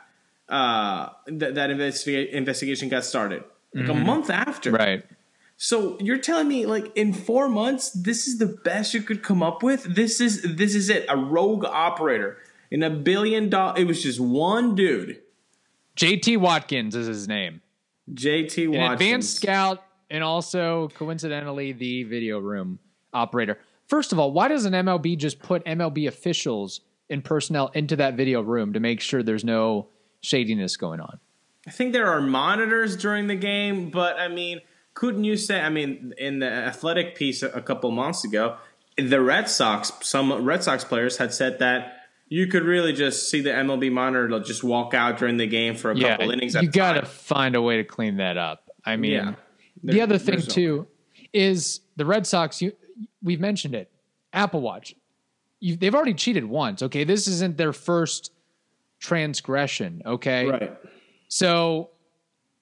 uh, 0.48 1.10
that 1.26 1.54
that 1.54 1.70
investiga- 1.70 2.30
investigation 2.30 2.88
got 2.88 3.04
started. 3.04 3.44
Like 3.74 3.88
a 3.88 3.94
month 3.94 4.30
after, 4.30 4.72
Right. 4.72 5.04
So 5.62 5.98
you're 6.00 6.16
telling 6.16 6.48
me 6.48 6.64
like 6.64 6.90
in 6.96 7.12
four 7.12 7.46
months, 7.46 7.90
this 7.90 8.26
is 8.26 8.38
the 8.38 8.46
best 8.46 8.94
you 8.94 9.02
could 9.02 9.22
come 9.22 9.42
up 9.42 9.62
with? 9.62 9.94
This 9.94 10.18
is 10.18 10.40
this 10.42 10.74
is 10.74 10.88
it. 10.88 11.04
A 11.06 11.18
rogue 11.18 11.66
operator 11.66 12.38
in 12.70 12.82
a 12.82 12.88
billion 12.88 13.50
dollar. 13.50 13.78
It 13.78 13.86
was 13.86 14.02
just 14.02 14.18
one 14.18 14.74
dude. 14.74 15.20
JT 15.98 16.38
Watkins 16.38 16.96
is 16.96 17.06
his 17.06 17.28
name. 17.28 17.60
JT 18.10 18.68
Watkins. 18.68 18.74
An 18.74 18.92
advanced 18.92 19.36
scout 19.36 19.84
and 20.08 20.24
also 20.24 20.88
coincidentally 20.94 21.72
the 21.72 22.04
video 22.04 22.38
room 22.38 22.78
operator. 23.12 23.58
First 23.86 24.12
of 24.12 24.18
all, 24.18 24.32
why 24.32 24.48
doesn't 24.48 24.72
MLB 24.72 25.18
just 25.18 25.40
put 25.40 25.62
MLB 25.66 26.08
officials 26.08 26.80
and 27.10 27.22
personnel 27.22 27.70
into 27.74 27.96
that 27.96 28.14
video 28.14 28.40
room 28.40 28.72
to 28.72 28.80
make 28.80 29.02
sure 29.02 29.22
there's 29.22 29.44
no 29.44 29.88
shadiness 30.22 30.78
going 30.78 31.00
on? 31.00 31.20
I 31.66 31.70
think 31.70 31.92
there 31.92 32.06
are 32.06 32.22
monitors 32.22 32.96
during 32.96 33.26
the 33.26 33.36
game, 33.36 33.90
but 33.90 34.18
I 34.18 34.28
mean, 34.28 34.62
couldn't 34.94 35.24
you 35.24 35.36
say? 35.36 35.60
I 35.60 35.68
mean, 35.70 36.14
in 36.18 36.40
the 36.40 36.50
athletic 36.50 37.14
piece 37.14 37.42
a 37.42 37.60
couple 37.60 37.90
months 37.90 38.24
ago, 38.24 38.56
the 38.98 39.20
Red 39.20 39.48
Sox, 39.48 39.92
some 40.02 40.44
Red 40.44 40.62
Sox 40.62 40.84
players 40.84 41.16
had 41.16 41.32
said 41.32 41.58
that 41.60 41.96
you 42.28 42.46
could 42.46 42.64
really 42.64 42.92
just 42.92 43.28
see 43.30 43.40
the 43.40 43.50
MLB 43.50 43.90
monitor 43.90 44.28
just 44.40 44.62
walk 44.62 44.94
out 44.94 45.18
during 45.18 45.36
the 45.36 45.46
game 45.46 45.74
for 45.74 45.90
a 45.90 45.96
Yeah, 45.96 46.16
couple 46.16 46.30
innings. 46.32 46.54
You 46.54 46.68
got 46.70 46.92
to 46.94 47.04
find 47.06 47.56
a 47.56 47.62
way 47.62 47.78
to 47.78 47.84
clean 47.84 48.18
that 48.18 48.36
up. 48.36 48.68
I 48.84 48.96
mean, 48.96 49.12
Yeah. 49.12 49.34
the 49.82 49.92
There- 49.94 50.02
other 50.02 50.18
thing 50.18 50.40
too 50.40 50.86
is 51.32 51.80
the 51.96 52.04
Red 52.04 52.26
Sox. 52.26 52.60
You, 52.62 52.72
we've 53.22 53.40
mentioned 53.40 53.74
it. 53.74 53.90
Apple 54.32 54.60
Watch. 54.60 54.94
You, 55.60 55.76
they've 55.76 55.94
already 55.94 56.14
cheated 56.14 56.44
once. 56.44 56.82
Okay, 56.82 57.04
this 57.04 57.26
isn't 57.26 57.56
their 57.56 57.72
first 57.72 58.32
transgression. 59.00 60.02
Okay, 60.06 60.46
right. 60.46 60.76
so 61.28 61.90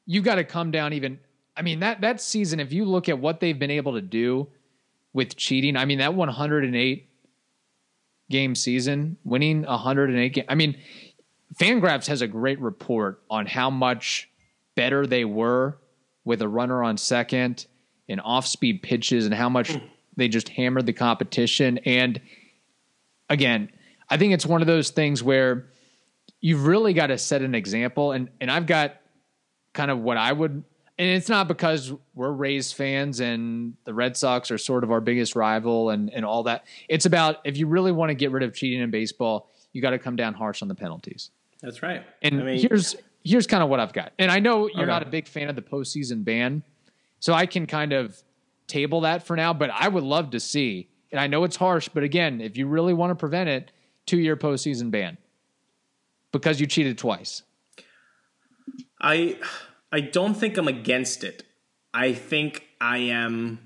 you've 0.07 0.25
got 0.25 0.37
to 0.37 0.45
come 0.45 0.71
down 0.71 0.93
even. 0.93 1.19
I 1.59 1.63
mean 1.63 1.81
that 1.81 2.01
that 2.03 2.21
season, 2.21 2.61
if 2.61 2.73
you 2.73 2.85
look 2.85 3.09
at 3.09 3.19
what 3.19 3.41
they've 3.41 3.59
been 3.59 3.71
able 3.71 3.95
to 3.95 4.01
do 4.01 4.49
with 5.13 5.37
cheating, 5.37 5.77
I 5.77 5.85
mean 5.85 5.99
that 5.99 6.15
108 6.15 7.09
game 8.31 8.55
season, 8.55 9.17
winning 9.25 9.63
108 9.63 10.29
game. 10.33 10.45
I 10.49 10.55
mean, 10.55 10.79
Fangraphs 11.59 12.07
has 12.07 12.23
a 12.23 12.29
great 12.29 12.61
report 12.61 13.23
on 13.29 13.47
how 13.47 13.71
much 13.71 14.31
better 14.77 15.07
they 15.07 15.25
were 15.25 15.79
with 16.25 16.43
a 16.43 16.49
runner 16.49 16.83
on 16.83 16.97
second 16.97 17.67
and 18.09 18.21
off-speed 18.23 18.83
pitches, 18.83 19.27
and 19.27 19.35
how 19.35 19.49
much 19.49 19.77
they 20.17 20.29
just 20.29 20.49
hammered 20.49 20.87
the 20.87 20.93
competition. 20.93 21.79
And 21.79 22.21
again, 23.29 23.71
I 24.09 24.17
think 24.17 24.33
it's 24.33 24.47
one 24.47 24.61
of 24.61 24.67
those 24.67 24.91
things 24.91 25.23
where 25.23 25.67
you've 26.41 26.67
really 26.67 26.93
got 26.93 27.09
to 27.09 27.19
set 27.19 27.43
an 27.43 27.55
example. 27.55 28.13
And 28.13 28.29
and 28.41 28.51
I've 28.51 28.67
got 28.67 28.97
kind 29.73 29.91
of 29.91 29.99
what 29.99 30.17
I 30.17 30.33
would, 30.33 30.65
and 30.99 31.09
it's 31.09 31.29
not 31.29 31.47
because 31.49 31.93
we're 32.15 32.33
Rays 32.33 32.73
fans 32.73 33.21
and 33.21 33.75
the 33.85 33.95
Red 33.95 34.17
Sox 34.17 34.51
are 34.51 34.59
sort 34.59 34.85
of 34.85 34.91
our 34.91 35.01
biggest 35.01 35.37
rival 35.37 35.91
and 35.91 36.11
and 36.13 36.25
all 36.25 36.43
that. 36.45 36.65
It's 36.89 37.07
about 37.07 37.37
if 37.45 37.57
you 37.57 37.67
really 37.67 37.93
want 37.93 38.11
to 38.11 38.15
get 38.15 38.31
rid 38.31 38.43
of 38.43 38.55
cheating 38.55 38.81
in 38.81 38.91
baseball, 38.91 39.51
you 39.73 39.81
got 39.83 39.91
to 39.91 39.99
come 39.99 40.17
down 40.17 40.35
harsh 40.35 40.63
on 40.63 40.69
the 40.69 40.75
penalties. 40.75 41.31
That's 41.63 41.83
right. 41.83 42.05
And 42.23 42.41
I 42.41 42.45
mean, 42.45 42.59
here's 42.69 42.97
here's 43.25 43.47
kind 43.47 43.63
of 43.63 43.69
what 43.69 43.81
I've 43.81 43.93
got. 43.93 44.13
And 44.19 44.31
I 44.31 44.39
know 44.39 44.69
you're 44.69 44.83
Okay. 44.83 44.87
not 44.87 45.03
a 45.03 45.07
big 45.07 45.27
fan 45.29 45.49
of 45.49 45.57
the 45.57 45.63
postseason 45.63 46.25
ban, 46.25 46.63
so 47.21 47.33
I 47.35 47.47
can 47.47 47.67
kind 47.67 47.93
of 47.93 48.21
table 48.67 49.01
that 49.03 49.27
for 49.27 49.37
now. 49.37 49.53
But 49.53 49.71
I 49.71 49.89
would 49.89 50.05
love 50.05 50.31
to 50.31 50.41
see, 50.41 50.89
and 51.13 51.21
I 51.21 51.27
know 51.27 51.45
it's 51.45 51.57
harsh, 51.57 51.89
but 51.89 52.03
again, 52.03 52.41
if 52.41 52.57
you 52.57 52.67
really 52.67 52.95
want 52.95 53.11
to 53.11 53.15
prevent 53.15 53.49
it, 53.49 53.71
two 54.07 54.19
year 54.19 54.37
postseason 54.37 54.91
ban 54.91 55.19
because 56.33 56.61
you 56.61 56.67
cheated 56.67 56.99
twice. 56.99 57.43
I 59.01 59.37
I 59.91 60.01
don't 60.01 60.35
think 60.35 60.57
I'm 60.57 60.69
against 60.69 61.25
it. 61.25 61.45
I 61.95 62.13
think 62.13 62.65
I 62.81 62.99
am 62.99 63.61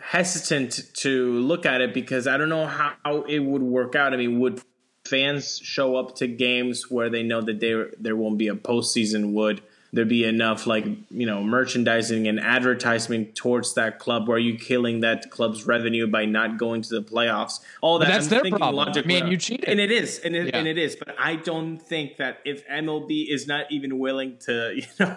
hesitant 0.00 0.80
to 0.94 1.32
look 1.40 1.66
at 1.66 1.80
it 1.80 1.92
because 1.92 2.26
I 2.26 2.36
don't 2.36 2.48
know 2.48 2.66
how 2.66 3.22
it 3.28 3.40
would 3.40 3.62
work 3.62 3.94
out. 3.94 4.12
I 4.12 4.16
mean, 4.16 4.40
would 4.40 4.62
fans 5.04 5.58
show 5.58 5.96
up 5.96 6.16
to 6.16 6.26
games 6.26 6.90
where 6.90 7.10
they 7.10 7.22
know 7.22 7.40
that 7.42 7.60
there 7.60 7.90
there 7.98 8.16
won't 8.16 8.38
be 8.38 8.48
a 8.48 8.54
postseason? 8.54 9.32
Would 9.32 9.62
there 9.92 10.04
be 10.04 10.24
enough 10.24 10.66
like 10.66 10.84
you 11.10 11.26
know 11.26 11.42
merchandising 11.42 12.28
and 12.28 12.38
advertisement 12.38 13.34
towards 13.34 13.74
that 13.74 13.98
club? 13.98 14.28
Where 14.28 14.36
are 14.36 14.40
you 14.40 14.56
killing 14.56 15.00
that 15.00 15.30
club's 15.30 15.66
revenue 15.66 16.06
by 16.06 16.24
not 16.26 16.58
going 16.58 16.82
to 16.82 16.88
the 17.00 17.02
playoffs? 17.02 17.60
All 17.80 17.98
that 17.98 18.08
that's 18.08 18.26
I'm 18.26 18.30
their 18.30 18.40
thinking 18.42 18.58
problem. 18.58 18.86
logically. 18.86 19.16
I 19.16 19.22
mean, 19.22 19.30
you 19.32 19.36
cheated. 19.36 19.68
and 19.68 19.80
it 19.80 19.90
is, 19.90 20.18
and 20.20 20.36
it, 20.36 20.48
Yeah. 20.48 20.58
and 20.58 20.68
it 20.68 20.78
is. 20.78 20.96
But 20.96 21.14
I 21.18 21.36
don't 21.36 21.78
think 21.78 22.18
that 22.18 22.38
if 22.44 22.66
MLB 22.68 23.26
is 23.28 23.46
not 23.46 23.70
even 23.72 23.98
willing 23.98 24.38
to, 24.46 24.72
you 24.76 24.82
know, 25.00 25.06
uh, 25.06 25.16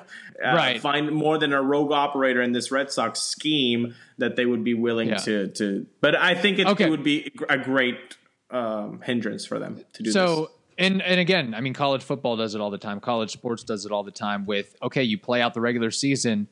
Right. 0.56 0.82
find 0.82 1.12
more 1.12 1.38
than 1.38 1.54
a 1.54 1.62
rogue 1.62 1.92
operator 1.92 2.42
in 2.42 2.52
this 2.52 2.72
Red 2.72 2.92
Sox 2.92 3.20
scheme, 3.22 3.94
that 4.18 4.36
they 4.36 4.46
would 4.46 4.64
be 4.64 4.74
willing 4.74 5.10
Yeah. 5.10 5.18
to 5.18 5.48
to. 5.50 5.86
But 6.02 6.16
I 6.16 6.34
think 6.36 6.60
it, 6.60 6.68
Okay. 6.68 6.86
it 6.86 6.90
would 6.90 7.04
be 7.04 7.32
a 7.50 7.58
great 7.58 8.18
um, 8.52 9.02
hindrance 9.04 9.46
for 9.48 9.58
them 9.58 9.84
to 9.94 10.04
do 10.04 10.12
So 10.12 10.36
this. 10.42 10.50
And 10.84 11.02
and 11.02 11.20
again, 11.20 11.54
I 11.54 11.62
mean, 11.62 11.74
college 11.74 12.04
football 12.04 12.36
does 12.38 12.56
it 12.56 12.62
all 12.62 12.70
the 12.70 12.78
time. 12.78 13.00
College 13.00 13.32
sports 13.32 13.64
does 13.64 13.86
it 13.86 13.92
all 13.92 14.04
the 14.04 14.12
time. 14.12 14.46
With 14.46 14.76
okay, 14.82 15.04
you 15.04 15.18
play 15.18 15.42
out 15.42 15.54
the 15.54 15.62
regular 15.62 15.92
season, 15.92 16.48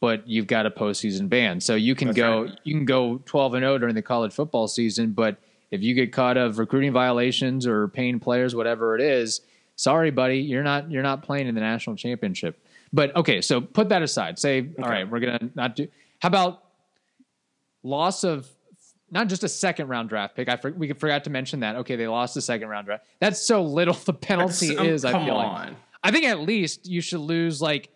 but 0.00 0.26
you've 0.26 0.46
got 0.46 0.66
a 0.66 0.70
postseason 0.70 1.28
ban. 1.28 1.60
So 1.60 1.74
you 1.74 1.94
can 1.94 2.08
That's 2.08 2.16
go 2.16 2.42
right. 2.44 2.58
you 2.64 2.74
can 2.74 2.84
go 2.84 3.20
twelve 3.24 3.54
and 3.54 3.62
zero 3.62 3.78
during 3.78 3.94
the 3.94 4.02
college 4.02 4.32
football 4.32 4.68
season, 4.68 5.12
but 5.12 5.38
if 5.70 5.82
you 5.82 5.94
get 5.94 6.12
caught 6.12 6.36
of 6.36 6.58
recruiting 6.58 6.92
violations 6.92 7.66
or 7.66 7.88
paying 7.88 8.20
players, 8.20 8.54
whatever 8.54 8.94
it 8.94 9.00
is, 9.00 9.40
sorry, 9.76 10.10
buddy, 10.10 10.38
you're 10.38 10.62
not 10.62 10.90
you're 10.90 11.02
not 11.02 11.22
playing 11.22 11.48
in 11.48 11.54
the 11.54 11.60
national 11.60 11.96
championship. 11.96 12.58
But 12.92 13.14
okay, 13.16 13.40
so 13.40 13.60
put 13.60 13.88
that 13.88 14.02
aside. 14.02 14.38
Say, 14.38 14.68
all 14.80 14.88
right, 14.88 15.08
we're 15.10 15.20
gonna 15.20 15.50
not 15.54 15.74
do. 15.74 15.88
How 16.20 16.28
about 16.28 16.62
loss 17.82 18.24
of 18.24 18.48
not 19.14 19.28
just 19.28 19.44
a 19.44 19.48
second 19.48 19.88
round 19.88 20.08
draft 20.08 20.34
pick. 20.34 20.48
I 20.48 20.56
for, 20.56 20.72
we 20.72 20.92
forgot 20.92 21.24
to 21.24 21.30
mention 21.30 21.60
that. 21.60 21.76
Okay, 21.76 21.94
they 21.96 22.08
lost 22.08 22.34
the 22.34 22.42
second 22.42 22.68
round 22.68 22.86
draft. 22.86 23.04
That's 23.20 23.40
so 23.40 23.62
little 23.62 23.94
the 23.94 24.12
penalty 24.12 24.76
um, 24.76 24.86
is. 24.86 25.04
I 25.04 25.12
feel 25.24 25.36
on. 25.36 25.68
like. 25.68 25.76
I 26.02 26.10
think 26.10 26.26
at 26.26 26.40
least 26.40 26.86
you 26.86 27.00
should 27.00 27.20
lose 27.20 27.62
like 27.62 27.88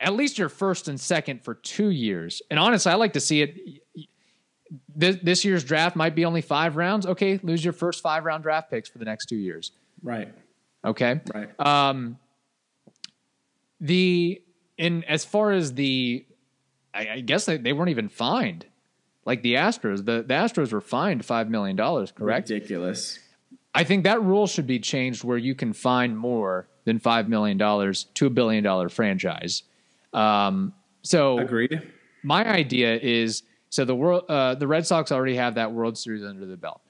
at 0.00 0.14
least 0.14 0.38
your 0.38 0.48
first 0.48 0.88
and 0.88 0.98
second 0.98 1.44
for 1.44 1.54
two 1.54 1.90
years. 1.90 2.42
And 2.50 2.58
honestly, 2.58 2.90
I 2.90 2.96
like 2.96 3.12
to 3.12 3.20
see 3.20 3.42
it. 3.42 3.82
This, 4.96 5.18
this 5.22 5.44
year's 5.44 5.62
draft 5.62 5.96
might 5.96 6.14
be 6.14 6.24
only 6.24 6.40
five 6.40 6.76
rounds. 6.76 7.06
Okay, 7.06 7.38
lose 7.42 7.62
your 7.62 7.74
first 7.74 8.02
five 8.02 8.24
round 8.24 8.42
draft 8.42 8.70
picks 8.70 8.88
for 8.88 8.98
the 8.98 9.04
next 9.04 9.26
two 9.26 9.36
years. 9.36 9.72
Right, 10.02 10.32
Okay. 10.84 11.20
right. 11.32 11.60
Um, 11.60 12.18
the 13.80 14.42
in 14.78 15.04
as 15.04 15.24
far 15.24 15.52
as 15.52 15.74
the, 15.74 16.24
I, 16.94 17.08
I 17.08 17.20
guess 17.20 17.44
they, 17.44 17.58
they 17.58 17.72
weren't 17.72 17.90
even 17.90 18.08
fined. 18.08 18.66
Like 19.24 19.42
the 19.42 19.54
Astros, 19.54 20.04
the, 20.04 20.24
the 20.26 20.34
Astros 20.34 20.72
were 20.72 20.80
fined 20.80 21.24
five 21.24 21.48
million 21.48 21.76
dollars, 21.76 22.10
correct? 22.10 22.50
Ridiculous. 22.50 23.18
I 23.74 23.84
think 23.84 24.04
that 24.04 24.22
rule 24.22 24.46
should 24.46 24.66
be 24.66 24.78
changed 24.78 25.24
where 25.24 25.38
you 25.38 25.54
can 25.54 25.72
fine 25.72 26.16
more 26.16 26.68
than 26.84 26.98
five 26.98 27.28
million 27.28 27.56
dollars 27.56 28.04
to 28.14 28.26
a 28.26 28.30
billion 28.30 28.64
dollar 28.64 28.88
franchise. 28.88 29.62
Um, 30.12 30.74
so 31.02 31.38
Agreed. 31.38 31.80
my 32.22 32.44
idea 32.46 32.98
is 32.98 33.44
so 33.70 33.84
the 33.84 33.94
world 33.94 34.24
uh, 34.28 34.56
the 34.56 34.66
Red 34.66 34.86
Sox 34.86 35.12
already 35.12 35.36
have 35.36 35.54
that 35.54 35.72
World 35.72 35.96
Series 35.96 36.24
under 36.24 36.44
the 36.44 36.56
belt. 36.56 36.80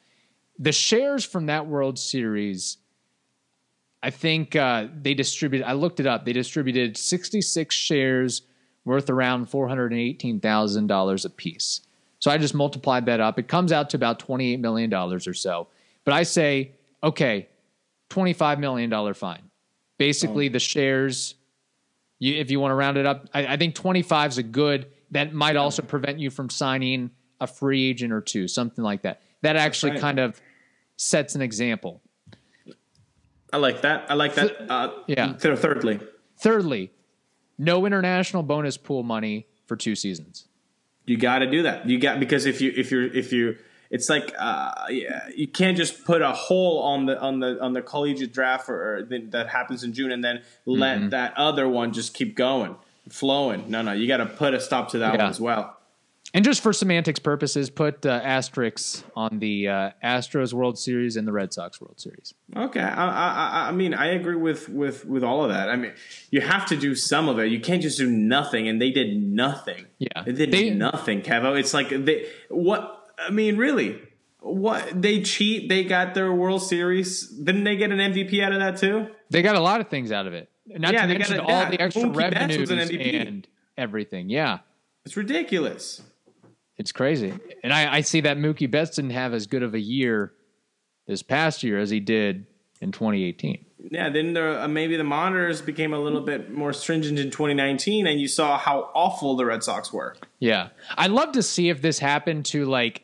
The 0.58 0.72
shares 0.72 1.24
from 1.24 1.46
that 1.46 1.66
World 1.66 1.98
Series, 1.98 2.78
I 4.02 4.10
think 4.10 4.56
uh, 4.56 4.88
they 5.00 5.14
distributed. 5.14 5.66
I 5.66 5.74
looked 5.74 6.00
it 6.00 6.06
up. 6.06 6.24
They 6.24 6.32
distributed 6.32 6.96
sixty 6.96 7.42
six 7.42 7.74
shares 7.74 8.42
worth 8.84 9.10
around 9.10 9.50
four 9.50 9.68
hundred 9.68 9.92
and 9.92 10.00
eighteen 10.00 10.40
thousand 10.40 10.88
dollars 10.88 11.24
a 11.24 11.30
piece. 11.30 11.82
So 12.22 12.30
I 12.30 12.38
just 12.38 12.54
multiplied 12.54 13.06
that 13.06 13.18
up. 13.18 13.40
It 13.40 13.48
comes 13.48 13.72
out 13.72 13.90
to 13.90 13.96
about 13.96 14.20
twenty 14.20 14.52
eight 14.52 14.60
million 14.60 14.88
dollars 14.88 15.26
or 15.26 15.34
so. 15.34 15.66
But 16.04 16.14
I 16.14 16.22
say, 16.22 16.70
okay, 17.02 17.48
twenty 18.10 18.32
five 18.32 18.60
million 18.60 18.88
dollar 18.88 19.12
fine. 19.12 19.42
Basically, 19.98 20.46
the 20.46 20.60
shares 20.60 21.34
you, 22.20 22.36
if 22.36 22.52
you 22.52 22.60
want 22.60 22.70
to 22.70 22.76
round 22.76 22.96
it 22.96 23.06
up, 23.06 23.28
I, 23.34 23.46
I 23.46 23.56
think 23.56 23.74
25 23.74 24.30
is 24.30 24.38
a 24.38 24.44
good. 24.44 24.86
That 25.10 25.34
might 25.34 25.56
also 25.56 25.82
prevent 25.82 26.20
you 26.20 26.30
from 26.30 26.48
signing 26.48 27.10
a 27.40 27.48
free 27.48 27.88
agent 27.90 28.12
or 28.12 28.20
two, 28.20 28.46
something 28.46 28.84
like 28.84 29.02
that. 29.02 29.20
That 29.40 29.56
actually 29.56 29.92
right. 29.92 30.00
kind 30.00 30.20
of 30.20 30.40
sets 30.96 31.34
an 31.34 31.42
example. 31.42 32.00
I 33.52 33.56
like 33.56 33.82
that. 33.82 34.08
I 34.08 34.14
like 34.14 34.34
that. 34.34 34.70
Uh, 34.70 34.92
Yeah. 35.08 35.32
th- 35.32 35.58
thirdly, 35.58 35.98
Thirdly, 36.38 36.92
no 37.58 37.84
international 37.84 38.44
bonus 38.44 38.76
pool 38.76 39.02
money 39.02 39.48
for 39.66 39.74
two 39.76 39.96
seasons. 39.96 40.46
You 41.06 41.16
got 41.16 41.40
to 41.40 41.50
do 41.50 41.62
that. 41.64 41.88
You 41.88 41.98
got 41.98 42.20
because 42.20 42.46
if 42.46 42.60
you 42.60 42.72
if 42.76 42.90
you're 42.90 43.04
if 43.04 43.32
you 43.32 43.56
it's 43.90 44.08
like 44.08 44.32
uh, 44.38 44.72
yeah, 44.88 45.28
you 45.36 45.46
can't 45.48 45.76
just 45.76 46.04
put 46.04 46.22
a 46.22 46.32
hole 46.32 46.78
on 46.80 47.06
the 47.06 47.20
on 47.20 47.40
the 47.40 47.60
on 47.62 47.72
the 47.74 47.82
collegiate 47.82 48.32
draft 48.32 48.68
or, 48.68 48.96
or 48.98 49.02
th- 49.02 49.30
that 49.30 49.48
happens 49.48 49.84
in 49.84 49.92
June 49.92 50.10
and 50.12 50.24
then 50.24 50.42
let 50.64 50.98
Mm-hmm. 50.98 51.08
that 51.10 51.34
other 51.36 51.68
one 51.68 51.92
just 51.92 52.14
keep 52.14 52.34
going, 52.36 52.76
flowing. 53.10 53.70
No, 53.70 53.82
no, 53.82 53.92
you 53.92 54.06
got 54.08 54.18
to 54.18 54.26
put 54.26 54.54
a 54.54 54.60
stop 54.60 54.90
to 54.92 54.98
that 54.98 55.14
Yeah. 55.14 55.22
one 55.22 55.30
as 55.30 55.40
well. 55.40 55.76
And 56.34 56.46
just 56.46 56.62
for 56.62 56.72
semantics 56.72 57.18
purposes, 57.18 57.68
put 57.68 58.06
uh, 58.06 58.20
asterisks 58.24 59.04
on 59.14 59.38
the 59.38 59.68
uh, 59.68 59.90
Astros 60.02 60.54
World 60.54 60.78
Series 60.78 61.16
and 61.16 61.28
the 61.28 61.32
Red 61.32 61.52
Sox 61.52 61.78
World 61.78 62.00
Series. 62.00 62.32
Okay, 62.56 62.80
I, 62.80 63.06
I, 63.06 63.68
I 63.68 63.72
mean, 63.72 63.92
I 63.92 64.06
agree 64.12 64.36
with, 64.36 64.66
with 64.70 65.04
with 65.04 65.22
all 65.24 65.44
of 65.44 65.50
that. 65.50 65.68
I 65.68 65.76
mean, 65.76 65.92
you 66.30 66.40
have 66.40 66.64
to 66.66 66.76
do 66.76 66.94
some 66.94 67.28
of 67.28 67.38
it. 67.38 67.52
You 67.52 67.60
can't 67.60 67.82
just 67.82 67.98
do 67.98 68.08
nothing, 68.10 68.66
and 68.66 68.80
they 68.80 68.90
did 68.90 69.14
nothing. 69.22 69.84
Yeah, 69.98 70.22
they 70.24 70.32
did 70.32 70.50
they- 70.52 70.70
nothing, 70.70 71.20
Kevo. 71.20 71.58
It's 71.58 71.74
like 71.74 71.90
they 71.90 72.26
what? 72.48 73.12
I 73.18 73.30
mean, 73.30 73.58
really? 73.58 74.00
What 74.40 75.00
they 75.00 75.20
cheat? 75.22 75.68
They 75.68 75.84
got 75.84 76.14
their 76.14 76.32
World 76.32 76.62
Series. 76.62 77.28
Didn't 77.28 77.64
they 77.64 77.76
get 77.76 77.92
an 77.92 77.98
MVP 77.98 78.42
out 78.42 78.52
of 78.52 78.58
that 78.60 78.78
too? 78.78 79.06
They 79.30 79.42
got 79.42 79.54
a 79.54 79.60
lot 79.60 79.80
of 79.82 79.88
things 79.88 80.10
out 80.10 80.26
of 80.26 80.32
it. 80.32 80.50
Not 80.66 80.94
Yeah, 80.94 81.02
to 81.02 81.08
they 81.08 81.12
got 81.14 81.28
mention 81.28 81.38
a- 81.40 81.42
all 81.42 81.48
yeah, 81.50 81.70
the 81.70 81.80
extra 81.80 82.08
revenues 82.08 82.70
and 82.70 83.46
everything. 83.76 84.30
Yeah, 84.30 84.60
It's 85.04 85.16
ridiculous. 85.16 86.00
It's 86.78 86.92
crazy. 86.92 87.32
And 87.62 87.72
I, 87.72 87.96
I 87.96 88.00
see 88.00 88.20
that 88.22 88.36
Mookie 88.38 88.70
Betts 88.70 88.96
didn't 88.96 89.10
have 89.10 89.34
as 89.34 89.46
good 89.46 89.62
of 89.62 89.74
a 89.74 89.80
year 89.80 90.32
this 91.06 91.22
past 91.22 91.62
year 91.62 91.78
as 91.78 91.90
he 91.90 92.00
did 92.00 92.46
in 92.80 92.92
2018. 92.92 93.64
Yeah, 93.90 94.08
then 94.10 94.32
the, 94.34 94.62
uh, 94.64 94.68
maybe 94.68 94.96
the 94.96 95.04
monitors 95.04 95.60
became 95.60 95.92
a 95.92 95.98
little 95.98 96.20
bit 96.20 96.50
more 96.52 96.72
stringent 96.72 97.18
in 97.18 97.30
2019, 97.30 98.06
and 98.06 98.20
you 98.20 98.28
saw 98.28 98.56
how 98.56 98.90
awful 98.94 99.36
the 99.36 99.44
Red 99.44 99.64
Sox 99.64 99.92
were. 99.92 100.14
Yeah. 100.38 100.68
I'd 100.96 101.10
love 101.10 101.32
to 101.32 101.42
see 101.42 101.68
if 101.68 101.82
this 101.82 101.98
happened 101.98 102.44
to 102.46 102.64
like 102.64 103.02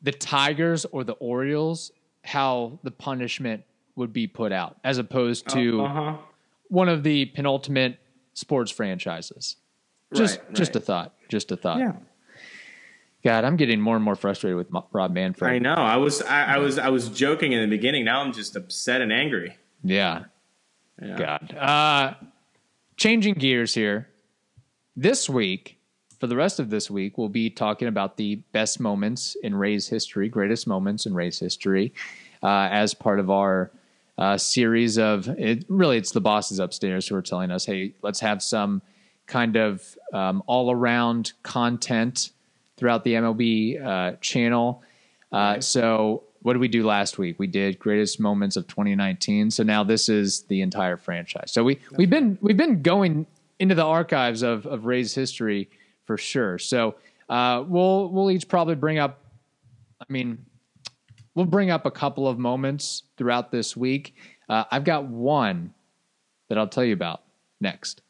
the 0.00 0.12
Tigers 0.12 0.84
or 0.86 1.04
the 1.04 1.12
Orioles, 1.14 1.92
how 2.24 2.78
the 2.82 2.90
punishment 2.90 3.64
would 3.96 4.12
be 4.12 4.26
put 4.26 4.52
out 4.52 4.76
as 4.84 4.96
opposed 4.98 5.48
to 5.50 5.82
Uh 5.84 5.88
huh. 5.88 6.16
one 6.68 6.88
of 6.88 7.02
the 7.02 7.26
penultimate 7.26 7.98
sports 8.32 8.70
franchises. 8.70 9.56
Just 10.14 10.38
Right, 10.40 10.54
just 10.54 10.76
a 10.76 10.80
thought. 10.80 11.14
Just 11.28 11.50
a 11.52 11.56
thought. 11.56 11.80
Yeah. 11.80 11.92
God, 13.28 13.44
I'm 13.44 13.56
getting 13.56 13.78
more 13.78 13.94
and 13.94 14.02
more 14.02 14.14
frustrated 14.14 14.56
with 14.56 14.68
Rob 14.90 15.12
Manfred. 15.12 15.52
I 15.52 15.58
know. 15.58 15.74
I 15.74 15.98
was 15.98 16.22
I, 16.22 16.54
I 16.54 16.58
was 16.58 16.78
I 16.78 16.88
was 16.88 17.10
joking 17.10 17.52
in 17.52 17.60
the 17.60 17.76
beginning. 17.76 18.06
Now 18.06 18.22
I'm 18.22 18.32
just 18.32 18.56
upset 18.56 19.02
and 19.02 19.12
angry. 19.12 19.54
Yeah. 19.84 20.24
Yeah. 21.02 21.18
God. 21.18 21.54
Uh, 21.54 22.14
changing 22.96 23.34
gears 23.34 23.74
here. 23.74 24.08
This 24.96 25.28
week, 25.28 25.76
for 26.18 26.26
the 26.26 26.36
rest 26.36 26.58
of 26.58 26.70
this 26.70 26.90
week, 26.90 27.18
we'll 27.18 27.28
be 27.28 27.50
talking 27.50 27.86
about 27.86 28.16
the 28.16 28.36
best 28.52 28.80
moments 28.80 29.36
in 29.42 29.54
Ray's 29.54 29.88
history, 29.88 30.30
greatest 30.30 30.66
moments 30.66 31.04
in 31.04 31.12
Ray's 31.12 31.38
history, 31.38 31.92
uh, 32.42 32.68
as 32.70 32.94
part 32.94 33.20
of 33.20 33.30
our 33.30 33.70
uh, 34.16 34.38
series 34.38 34.96
of 34.96 35.28
it. 35.28 35.66
Really, 35.68 35.98
it's 35.98 36.12
the 36.12 36.22
bosses 36.22 36.60
upstairs 36.60 37.06
who 37.06 37.14
are 37.14 37.20
telling 37.20 37.50
us, 37.50 37.66
"Hey, 37.66 37.92
let's 38.00 38.20
have 38.20 38.42
some 38.42 38.80
kind 39.26 39.56
of 39.56 39.98
um, 40.14 40.42
all-around 40.46 41.34
content 41.42 42.30
throughout 42.78 43.04
the 43.04 43.14
MLB 43.14 43.84
uh, 43.84 44.16
channel." 44.20 44.82
Uh, 45.30 45.60
so, 45.60 46.24
what 46.42 46.54
did 46.54 46.60
we 46.60 46.68
do 46.68 46.86
last 46.86 47.18
week? 47.18 47.38
We 47.38 47.46
did 47.46 47.78
greatest 47.78 48.20
moments 48.20 48.56
of 48.56 48.66
2019. 48.68 49.50
So 49.50 49.62
now 49.62 49.84
this 49.84 50.08
is 50.08 50.42
the 50.44 50.62
entire 50.62 50.96
franchise. 50.96 51.52
So 51.52 51.64
we 51.64 51.78
we've 51.96 52.10
been 52.10 52.38
we've 52.40 52.56
been 52.56 52.82
going 52.82 53.26
into 53.58 53.74
the 53.74 53.84
archives 53.84 54.42
of 54.42 54.66
of 54.66 54.86
Ray's 54.86 55.14
history 55.14 55.68
for 56.04 56.16
sure. 56.16 56.58
So 56.58 56.94
uh, 57.28 57.64
we'll 57.66 58.10
we'll 58.10 58.30
each 58.30 58.48
probably 58.48 58.76
bring 58.76 58.98
up. 58.98 59.20
I 60.00 60.06
mean, 60.08 60.44
we'll 61.34 61.46
bring 61.46 61.70
up 61.70 61.86
a 61.86 61.90
couple 61.90 62.28
of 62.28 62.38
moments 62.38 63.02
throughout 63.16 63.50
this 63.50 63.76
week. 63.76 64.14
Uh, 64.48 64.64
I've 64.70 64.84
got 64.84 65.06
one 65.06 65.74
that 66.48 66.56
I'll 66.56 66.68
tell 66.68 66.84
you 66.84 66.94
about 66.94 67.22
next. 67.60 68.00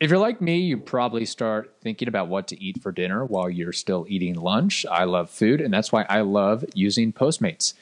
If 0.00 0.08
you're 0.10 0.18
like 0.18 0.40
me, 0.40 0.60
you 0.60 0.78
probably 0.78 1.26
start 1.26 1.76
thinking 1.82 2.08
about 2.08 2.28
what 2.28 2.48
to 2.48 2.62
eat 2.62 2.82
for 2.82 2.90
dinner 2.90 3.24
while 3.24 3.50
you're 3.50 3.72
still 3.72 4.06
eating 4.08 4.34
lunch. 4.34 4.86
I 4.90 5.04
love 5.04 5.28
food, 5.28 5.60
and 5.60 5.72
that's 5.72 5.92
why 5.92 6.06
I 6.08 6.22
love 6.22 6.64
using 6.74 7.12
Postmates. 7.12 7.74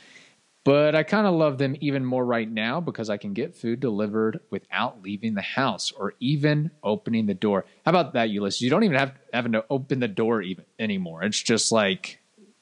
But 0.64 0.96
I 0.96 1.04
kind 1.04 1.28
of 1.28 1.34
love 1.34 1.58
them 1.58 1.76
even 1.80 2.04
more 2.04 2.26
right 2.26 2.50
now 2.50 2.80
because 2.80 3.08
I 3.08 3.16
can 3.16 3.32
get 3.32 3.54
food 3.56 3.78
delivered 3.78 4.40
without 4.50 5.00
leaving 5.00 5.34
the 5.34 5.40
house 5.42 5.92
or 5.92 6.14
even 6.18 6.72
opening 6.82 7.26
the 7.26 7.34
door. 7.34 7.64
How 7.86 7.90
about 7.90 8.12
that, 8.14 8.30
Ulysses? 8.30 8.62
You 8.62 8.68
don't 8.70 8.82
even 8.82 8.98
have 8.98 9.12
having 9.32 9.52
to 9.52 9.64
open 9.70 10.00
the 10.00 10.08
door 10.08 10.42
even 10.42 10.64
anymore. 10.78 11.22
It's 11.22 11.40
just 11.40 11.70
like 11.70 12.18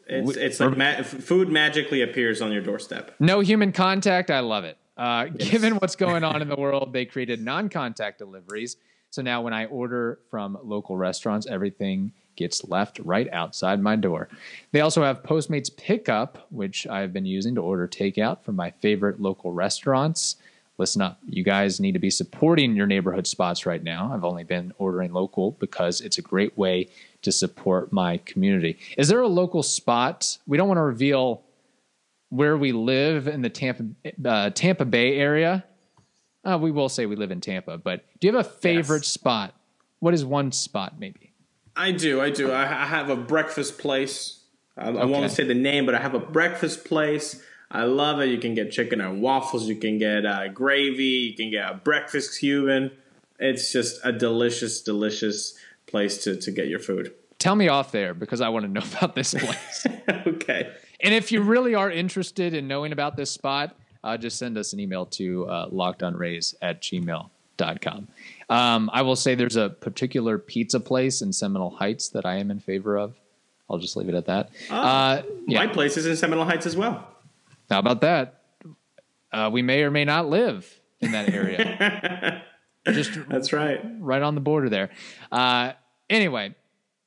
It's 0.07 0.37
it's 0.37 0.61
like 0.61 0.77
ma- 0.77 1.03
food 1.03 1.49
magically 1.49 2.03
appears 2.03 2.43
on 2.43 2.53
your 2.53 2.63
doorstep. 2.63 3.13
no 3.19 3.41
human 3.41 3.73
contact. 3.73 4.31
I 4.31 4.41
love 4.41 4.65
it. 4.65 4.77
Uh, 4.97 5.25
Given 5.27 5.77
what's 5.77 5.97
going 5.97 6.23
on 6.23 6.43
in 6.43 6.49
the 6.49 6.57
world, 6.61 6.93
they 6.93 7.07
created 7.07 7.41
non 7.43 7.69
contact 7.71 8.19
deliveries. 8.19 8.77
So 9.17 9.23
now 9.23 9.41
when 9.41 9.55
I 9.55 9.65
order 9.65 10.19
from 10.31 10.59
local 10.63 10.99
restaurants, 10.99 11.47
everything 11.47 12.13
gets 12.37 12.69
left 12.69 12.99
right 12.99 13.27
outside 13.33 13.81
my 13.81 13.97
door. 13.97 14.29
They 14.73 14.83
also 14.83 15.03
have 15.03 15.23
Postmates 15.23 15.75
Pickup, 15.75 16.47
which 16.51 16.87
I've 16.87 17.15
been 17.15 17.25
using 17.25 17.55
to 17.55 17.63
order 17.63 17.89
takeout 17.89 18.43
from 18.43 18.57
my 18.57 18.73
favorite 18.73 19.19
local 19.19 19.53
restaurants. 19.53 20.37
Listen 20.77 21.01
up, 21.01 21.19
you 21.27 21.43
guys 21.43 21.81
need 21.81 21.93
to 21.93 21.99
be 21.99 22.11
supporting 22.11 22.77
your 22.77 22.87
neighborhood 22.87 23.27
spots 23.27 23.65
right 23.65 23.83
now. 23.83 24.13
I've 24.13 24.23
only 24.23 24.45
been 24.45 24.75
ordering 24.77 25.15
local 25.15 25.53
because 25.53 26.03
it's 26.03 26.19
a 26.19 26.23
great 26.23 26.59
way 26.59 26.89
to 27.23 27.33
support 27.33 27.95
my 27.95 28.19
community. 28.19 28.77
Is 28.99 29.09
there 29.09 29.23
a 29.23 29.29
local 29.29 29.63
spot? 29.63 30.37
We 30.47 30.59
don't 30.59 30.69
want 30.69 30.77
to 30.77 30.83
reveal 30.83 31.43
where 32.29 32.59
we 32.59 32.73
live 32.73 33.29
in 33.29 33.41
the 33.41 33.49
Tampa 33.49 33.87
uh, 34.27 34.51
Tampa 34.51 34.85
Bay 34.85 35.17
area. 35.17 35.65
Uh, 36.47 36.57
we 36.57 36.71
will 36.71 36.89
say 36.89 37.07
we 37.07 37.17
live 37.17 37.31
in 37.33 37.41
Tampa, 37.41 37.77
but 37.77 38.05
do 38.21 38.29
you 38.29 38.35
have 38.35 38.47
a 38.47 38.49
favorite 38.49 39.03
Yes. 39.03 39.09
spot? 39.09 39.55
What 39.99 40.15
is 40.15 40.25
one 40.25 40.53
spot, 40.53 40.95
maybe? 41.01 41.33
I 41.75 41.91
do, 41.91 42.21
I 42.21 42.31
do. 42.31 42.53
I, 42.53 42.63
I 42.63 42.87
have 42.87 43.11
a 43.11 43.17
breakfast 43.17 43.79
place. 43.79 44.45
I, 44.77 44.89
I 44.89 45.05
won't 45.05 45.31
say 45.31 45.45
the 45.45 45.55
name, 45.55 45.87
but 45.87 45.95
I 45.95 45.99
have 46.01 46.15
a 46.15 46.21
breakfast 46.21 46.85
place. 46.85 47.43
I 47.71 47.85
love 47.85 48.21
it. 48.21 48.27
You 48.27 48.39
can 48.39 48.55
get 48.55 48.71
chicken 48.71 49.01
and 49.01 49.21
waffles. 49.21 49.67
You 49.69 49.77
can 49.77 49.99
get 49.99 50.25
uh, 50.25 50.49
gravy. 50.49 51.05
You 51.05 51.35
can 51.35 51.51
get 51.51 51.69
a 51.71 51.75
breakfast 51.75 52.39
Cuban. 52.39 52.93
It's 53.39 53.73
just 53.73 54.01
a 54.05 54.13
delicious, 54.13 54.83
delicious 54.83 55.59
place 55.87 56.23
to, 56.25 56.37
to 56.37 56.51
get 56.51 56.69
your 56.69 56.79
food. 56.79 57.13
Tell 57.39 57.57
me 57.57 57.69
off 57.69 57.93
there 57.93 58.15
because 58.15 58.41
I 58.41 58.49
want 58.51 58.65
to 58.65 58.71
know 58.71 58.83
about 58.97 59.15
this 59.15 59.35
place. 59.35 59.87
okay. 60.27 60.73
and 61.01 61.13
if 61.13 61.33
you 61.33 61.43
really 61.43 61.75
are 61.75 61.91
interested 61.91 62.55
in 62.55 62.69
knowing 62.69 62.93
about 62.93 63.17
this 63.17 63.31
spot, 63.31 63.77
uh, 64.07 64.17
just 64.17 64.39
send 64.39 64.57
us 64.57 64.73
an 64.73 64.79
email 64.79 65.05
to 65.05 65.47
uh, 65.49 65.69
lockedonrays 65.69 66.55
at 66.63 66.81
gmail.com. 66.81 68.09
Um, 68.49 68.91
I 68.93 69.03
will 69.03 69.17
say 69.17 69.35
there's 69.35 69.57
a 69.57 69.71
particular 69.71 70.39
pizza 70.39 70.79
place 70.79 71.23
in 71.23 71.33
Seminole 71.33 71.71
Heights 71.71 72.11
that 72.11 72.25
I 72.25 72.37
am 72.37 72.53
in 72.53 72.61
favor 72.61 72.97
of. 72.97 73.17
I'll 73.69 73.79
just 73.79 73.97
leave 73.97 74.09
it 74.09 74.15
at 74.15 74.27
that. 74.27 74.51
uh, 74.71 75.23
yeah. 75.49 75.59
My 75.59 75.67
place 75.67 75.97
is 75.97 76.07
in 76.07 76.17
Seminole 76.17 76.45
Heights 76.45 76.67
as 76.67 76.77
well. 76.77 77.09
How 77.69 77.81
about 77.81 78.01
that? 78.03 78.43
Uh, 79.33 79.51
we 79.53 79.61
may 79.63 79.83
or 79.83 79.91
may 79.91 80.05
not 80.05 80.29
live 80.29 80.73
in 81.01 81.11
that 81.11 81.29
area. 81.31 82.45
just 82.87 83.19
That's 83.29 83.53
right. 83.53 83.81
right 83.99 84.23
on 84.23 84.37
the 84.37 84.41
border 84.41 84.69
there. 84.69 84.91
Uh, 85.33 85.73
anyway, 86.09 86.55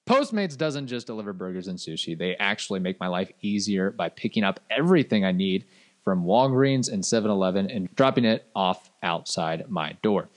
Postmates 0.05 0.57
doesn't 0.57 0.88
just 0.88 1.07
deliver 1.07 1.31
burgers 1.31 1.69
and 1.69 1.79
sushi. 1.79 2.17
They 2.17 2.35
actually 2.35 2.81
make 2.81 2.99
my 2.99 3.07
life 3.07 3.31
easier 3.41 3.89
by 3.89 4.09
picking 4.09 4.43
up 4.43 4.59
everything 4.69 5.23
I 5.23 5.31
need 5.31 5.65
from 6.10 6.24
Walgreens 6.24 6.91
and 6.91 7.04
7-Eleven 7.04 7.69
and 7.69 7.93
dropping 7.93 8.26
it 8.26 8.43
off 8.56 8.89
outside 9.04 9.69
my 9.69 9.93
door. 10.02 10.28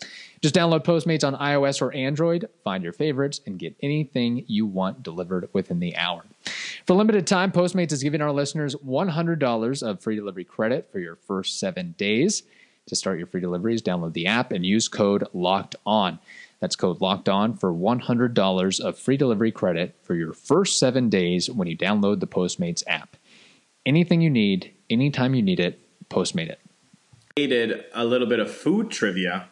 Just 0.43 0.55
download 0.55 0.85
Postmates 0.85 1.27
on 1.27 1.35
iOS 1.35 1.81
or 1.81 1.91
Android, 1.95 2.47
find 2.63 2.85
your 2.85 2.93
favorites, 2.93 3.41
and 3.47 3.59
get 3.59 3.75
anything 3.81 4.45
you 4.47 4.67
want 4.67 5.03
delivered 5.03 5.49
within 5.55 5.81
the 5.81 5.97
hour. 5.97 6.27
For 6.85 6.93
limited 6.93 7.27
time, 7.27 7.53
Postmates 7.53 7.91
is 7.91 8.03
giving 8.03 8.21
our 8.21 8.33
listeners 8.33 8.77
$100 8.87 9.83
of 9.83 10.03
free 10.03 10.15
delivery 10.15 10.45
credit 10.45 10.93
for 10.93 10.99
your 10.99 11.17
first 11.17 11.59
seven 11.59 11.95
days. 11.97 12.43
To 12.89 12.95
start 12.95 13.17
your 13.17 13.27
free 13.27 13.41
deliveries, 13.41 13.81
download 13.81 14.13
the 14.13 14.27
app 14.27 14.53
and 14.53 14.67
use 14.67 14.89
code 14.89 15.27
LOCKED 15.33 15.77
ON. 15.87 16.19
That's 16.61 16.77
code 16.77 17.01
LOCKED 17.01 17.31
ON 17.31 17.57
for 17.57 17.73
$100 17.73 18.81
of 18.81 18.99
free 18.99 19.17
delivery 19.17 19.53
credit 19.53 19.97
for 20.03 20.15
your 20.17 20.35
first 20.35 20.79
seven 20.79 21.09
days 21.09 21.49
when 21.49 21.67
you 21.67 21.79
download 21.79 22.21
the 22.21 22.27
Postmates 22.27 22.83
app. 22.87 23.17
Anything 23.85 24.21
you 24.21 24.31
need, 24.31 24.73
anytime 24.89 25.35
you 25.35 25.43
need 25.43 25.61
it, 25.61 25.79
Postmate 26.09 26.51
it. 26.51 26.61
Needed 27.39 27.85
a 27.95 28.05
little 28.05 28.29
bit 28.29 28.39
of 28.39 28.51
food 28.51 28.91
trivia, 28.91 29.49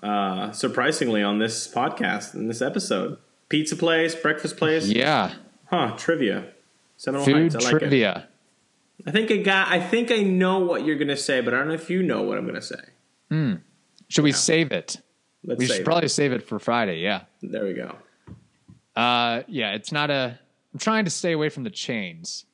uh, 0.00 0.52
surprisingly, 0.52 1.22
on 1.22 1.38
this 1.40 1.66
podcast, 1.66 2.34
in 2.34 2.46
this 2.46 2.62
episode. 2.62 3.18
Pizza 3.48 3.74
place, 3.74 4.14
breakfast 4.14 4.56
place. 4.56 4.86
Yeah, 4.86 5.34
Huh, 5.66 5.94
trivia. 5.96 6.52
Seminole 6.96 7.24
food 7.24 7.52
Heights. 7.52 7.54
I 7.56 7.58
like 7.58 7.74
it. 7.74 7.78
trivia. 7.80 8.28
I 9.06 9.10
think 9.10 9.32
I 9.32 9.38
got. 9.38 9.68
I 9.68 9.80
think 9.80 10.12
I 10.12 10.18
know 10.18 10.60
what 10.60 10.84
you're 10.86 10.98
gonna 10.98 11.16
say, 11.16 11.40
but 11.40 11.52
I 11.52 11.58
don't 11.58 11.68
know 11.68 11.74
if 11.74 11.90
you 11.90 12.02
know 12.02 12.22
what 12.22 12.38
I'm 12.38 12.46
gonna 12.46 12.62
say. 12.62 12.76
Should 14.08 14.24
we 14.24 14.32
save 14.32 14.70
it? 14.70 15.00
Let's 15.42 15.58
We 15.58 15.66
should 15.66 15.84
probably 15.84 16.08
save 16.08 16.32
it 16.32 16.46
for 16.46 16.58
Friday. 16.60 17.00
Yeah. 17.00 17.22
There 17.42 17.64
we 17.64 17.72
go. 17.72 17.96
Uh, 18.94 19.42
yeah, 19.48 19.72
it's 19.72 19.90
not 19.90 20.10
a. 20.10 20.38
I'm 20.72 20.78
trying 20.78 21.06
to 21.06 21.10
stay 21.10 21.32
away 21.32 21.48
from 21.48 21.64
the 21.64 21.70
chains. 21.70 22.44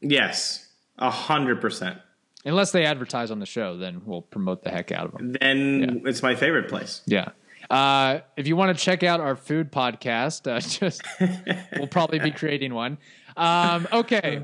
Yes, 0.00 0.68
a 0.98 1.10
hundred 1.10 1.60
percent. 1.60 1.98
Unless 2.44 2.72
they 2.72 2.84
advertise 2.86 3.30
on 3.30 3.38
the 3.38 3.46
show, 3.46 3.76
then 3.76 4.02
we'll 4.04 4.22
promote 4.22 4.62
the 4.62 4.70
heck 4.70 4.92
out 4.92 5.06
of 5.06 5.12
them. 5.12 5.32
Then 5.32 6.02
it's 6.06 6.22
my 6.22 6.34
favorite 6.34 6.68
place. 6.68 7.02
Yeah. 7.06 7.30
Uh, 7.68 8.20
if 8.36 8.46
you 8.48 8.56
want 8.56 8.76
to 8.76 8.82
check 8.82 9.02
out 9.02 9.20
our 9.20 9.36
food 9.36 9.70
podcast, 9.70 10.50
uh, 10.50 10.60
just 10.60 11.02
we'll 11.76 11.86
probably 11.86 12.18
be 12.18 12.30
creating 12.30 12.74
one. 12.74 12.98
Um, 13.36 13.86
okay, 13.92 14.42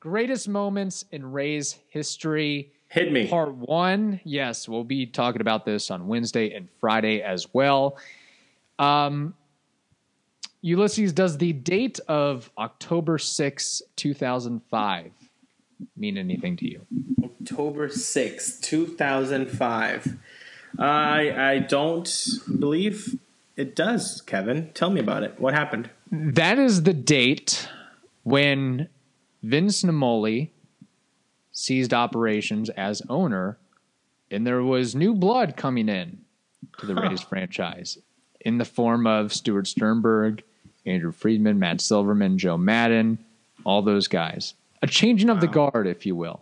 greatest 0.00 0.48
moments 0.48 1.04
in 1.10 1.32
Rays 1.32 1.78
history. 1.88 2.72
Hit 2.88 3.12
me. 3.12 3.28
Part 3.28 3.54
one. 3.54 4.20
Yes, 4.24 4.68
we'll 4.68 4.84
be 4.84 5.06
talking 5.06 5.40
about 5.40 5.64
this 5.64 5.90
on 5.90 6.06
Wednesday 6.06 6.54
and 6.54 6.68
Friday 6.80 7.20
as 7.22 7.52
well. 7.52 7.98
Um, 8.78 9.34
Ulysses, 10.60 11.12
does 11.12 11.38
the 11.38 11.52
date 11.52 12.00
of 12.08 12.50
October 12.58 13.18
6, 13.18 13.82
2005 13.96 15.12
mean 15.96 16.18
anything 16.18 16.56
to 16.56 16.68
you? 16.68 16.86
October 17.40 17.88
sixth, 17.88 18.60
two 18.62 18.86
2005. 18.86 20.18
I 20.78 21.32
I 21.32 21.58
don't 21.60 22.28
believe 22.58 23.18
it 23.56 23.74
does, 23.74 24.20
Kevin. 24.20 24.70
Tell 24.74 24.90
me 24.90 25.00
about 25.00 25.22
it. 25.22 25.40
What 25.40 25.54
happened? 25.54 25.90
That 26.12 26.58
is 26.58 26.82
the 26.82 26.92
date 26.92 27.68
when 28.22 28.88
Vince 29.42 29.82
Naimoli 29.82 30.50
seized 31.52 31.94
operations 31.94 32.70
as 32.70 33.02
owner, 33.08 33.58
and 34.30 34.46
there 34.46 34.62
was 34.62 34.94
new 34.94 35.14
blood 35.14 35.56
coming 35.56 35.88
in 35.88 36.18
to 36.78 36.86
the 36.86 36.94
Rays 36.94 37.20
franchise 37.22 37.98
in 38.40 38.58
the 38.58 38.64
form 38.64 39.06
of 39.06 39.32
Stuart 39.32 39.66
Sternberg, 39.66 40.42
Andrew 40.88 41.12
Friedman, 41.12 41.58
Matt 41.58 41.80
Silverman, 41.80 42.38
Joe 42.38 42.56
Maddon, 42.56 43.18
all 43.64 43.82
those 43.82 44.08
guys. 44.08 44.54
A 44.82 44.86
changing 44.86 45.30
of 45.30 45.40
the 45.40 45.48
guard, 45.48 45.86
if 45.86 46.06
you 46.06 46.14
will. 46.14 46.40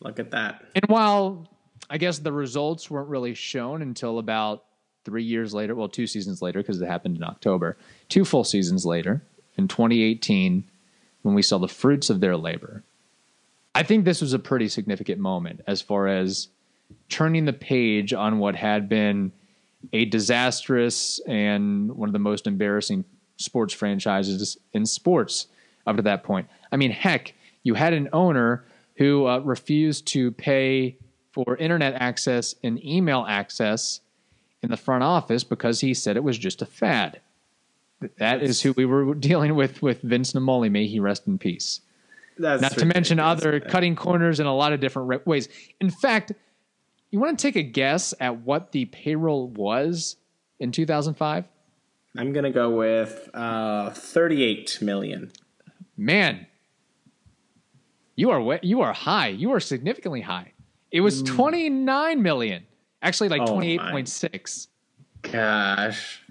Look 0.00 0.18
at 0.18 0.30
that. 0.30 0.64
And 0.74 0.84
while 0.88 1.48
I 1.90 1.98
guess 1.98 2.18
the 2.18 2.32
results 2.32 2.90
weren't 2.90 3.08
really 3.08 3.34
shown 3.34 3.82
until 3.82 4.18
about 4.18 4.64
three 5.04 5.24
years 5.24 5.52
later, 5.52 5.74
well, 5.74 5.88
two 5.88 6.06
seasons 6.06 6.40
later, 6.42 6.60
because 6.60 6.80
it 6.80 6.86
happened 6.86 7.16
in 7.16 7.24
October, 7.24 7.76
two 8.08 8.24
full 8.24 8.44
seasons 8.44 8.86
later 8.86 9.22
in 9.56 9.68
2018, 9.68 10.64
when 11.22 11.34
we 11.34 11.42
saw 11.42 11.58
the 11.58 11.68
fruits 11.68 12.10
of 12.10 12.20
their 12.20 12.36
labor. 12.36 12.82
I 13.74 13.82
think 13.82 14.04
this 14.04 14.20
was 14.20 14.32
a 14.32 14.38
pretty 14.38 14.68
significant 14.68 15.20
moment 15.20 15.62
as 15.66 15.80
far 15.80 16.06
as 16.06 16.48
turning 17.08 17.44
the 17.44 17.52
page 17.52 18.12
on 18.12 18.38
what 18.38 18.54
had 18.54 18.88
been 18.88 19.32
a 19.92 20.04
disastrous 20.04 21.20
and 21.26 21.92
one 21.92 22.08
of 22.08 22.12
the 22.12 22.18
most 22.18 22.46
embarrassing 22.46 23.04
sports 23.36 23.74
franchises 23.74 24.56
in 24.72 24.86
sports 24.86 25.46
up 25.86 25.96
to 25.96 26.02
that 26.02 26.22
point. 26.22 26.48
I 26.70 26.76
mean, 26.76 26.90
heck, 26.90 27.34
you 27.62 27.74
had 27.74 27.92
an 27.92 28.08
owner 28.12 28.64
who 28.96 29.26
uh, 29.26 29.38
refused 29.38 30.06
to 30.08 30.30
pay 30.32 30.96
for 31.32 31.56
internet 31.56 31.94
access 31.94 32.54
and 32.62 32.84
email 32.84 33.24
access 33.28 34.00
in 34.62 34.70
the 34.70 34.76
front 34.76 35.02
office 35.02 35.44
because 35.44 35.80
he 35.80 35.94
said 35.94 36.16
it 36.16 36.24
was 36.24 36.38
just 36.38 36.62
a 36.62 36.66
fad. 36.66 37.20
That 38.18 38.42
is 38.42 38.60
who 38.62 38.72
we 38.72 38.84
were 38.84 39.14
dealing 39.14 39.54
with 39.54 39.82
with 39.82 40.02
Vince 40.02 40.32
Naimoli. 40.32 40.70
May 40.70 40.86
he 40.86 41.00
rest 41.00 41.26
in 41.26 41.38
peace. 41.38 41.80
That's 42.38 42.62
Not 42.62 42.72
to 42.72 42.86
mention 42.86 43.20
other 43.20 43.60
cutting 43.60 43.94
corners 43.94 44.40
in 44.40 44.46
a 44.46 44.54
lot 44.54 44.72
of 44.72 44.80
different 44.80 45.26
ways. 45.26 45.48
In 45.80 45.90
fact, 45.90 46.32
you 47.10 47.20
want 47.20 47.38
to 47.38 47.42
take 47.42 47.56
a 47.56 47.62
guess 47.62 48.14
at 48.20 48.38
what 48.38 48.72
the 48.72 48.86
payroll 48.86 49.48
was 49.48 50.16
in 50.58 50.72
2005? 50.72 51.46
I'm 52.16 52.32
gonna 52.32 52.50
go 52.50 52.70
with 52.70 53.28
uh, 53.34 53.90
38 53.90 54.78
million. 54.82 55.32
Man, 55.96 56.46
you 58.16 58.30
are 58.30 58.40
way, 58.40 58.60
you 58.62 58.82
are 58.82 58.92
high. 58.92 59.28
You 59.28 59.52
are 59.52 59.60
significantly 59.60 60.20
high. 60.20 60.52
It 60.90 61.00
was 61.00 61.22
29 61.22 62.22
million. 62.22 62.64
Actually, 63.00 63.30
like 63.30 63.42
Oh, 63.42 63.56
28.6. 63.56 64.66
Gosh. 65.22 66.22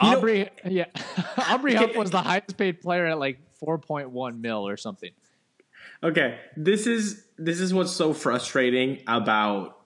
You 0.00 0.10
know- 0.10 0.16
Aubrey, 0.18 0.48
yeah, 0.64 0.84
Aubrey 1.50 1.74
Huff 1.74 1.96
was 1.96 2.10
the 2.10 2.22
highest 2.22 2.56
paid 2.56 2.80
player 2.80 3.06
at 3.06 3.18
like 3.18 3.38
4.1 3.60 4.40
mil 4.40 4.66
or 4.66 4.76
something. 4.76 5.10
Okay, 6.04 6.38
this 6.56 6.86
is 6.86 7.24
this 7.38 7.60
is 7.60 7.74
what's 7.74 7.92
so 7.92 8.12
frustrating 8.12 9.00
about 9.06 9.78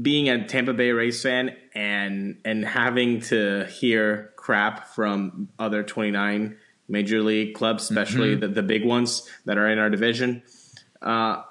being 0.00 0.28
a 0.28 0.46
Tampa 0.46 0.72
Bay 0.72 0.90
Rays 0.90 1.22
fan 1.22 1.56
and 1.74 2.38
and 2.44 2.64
having 2.64 3.20
to 3.22 3.66
hear 3.66 4.32
crap 4.36 4.88
from 4.88 5.48
other 5.58 5.82
29 5.82 6.56
major 6.88 7.22
league 7.22 7.54
clubs, 7.54 7.84
especially 7.84 8.34
the, 8.34 8.48
the 8.48 8.62
big 8.62 8.84
ones 8.84 9.28
that 9.46 9.56
are 9.56 9.68
in 9.68 9.78
our 9.78 9.88
division. 9.88 10.42
Uh, 11.00 11.42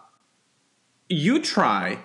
you 1.10 1.40
try 1.40 2.00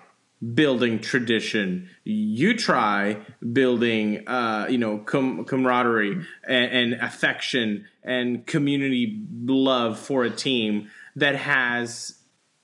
building 0.54 1.00
tradition. 1.00 1.88
You 2.04 2.56
try 2.56 3.18
building, 3.52 4.26
uh, 4.28 4.66
you 4.70 4.78
know, 4.78 4.98
com- 4.98 5.44
camaraderie 5.44 6.24
and, 6.46 6.92
and 6.92 6.94
affection 6.94 7.86
and 8.02 8.46
community 8.46 9.20
love 9.44 9.98
for 9.98 10.24
a 10.24 10.30
team 10.30 10.90
that 11.16 11.34
has 11.34 12.17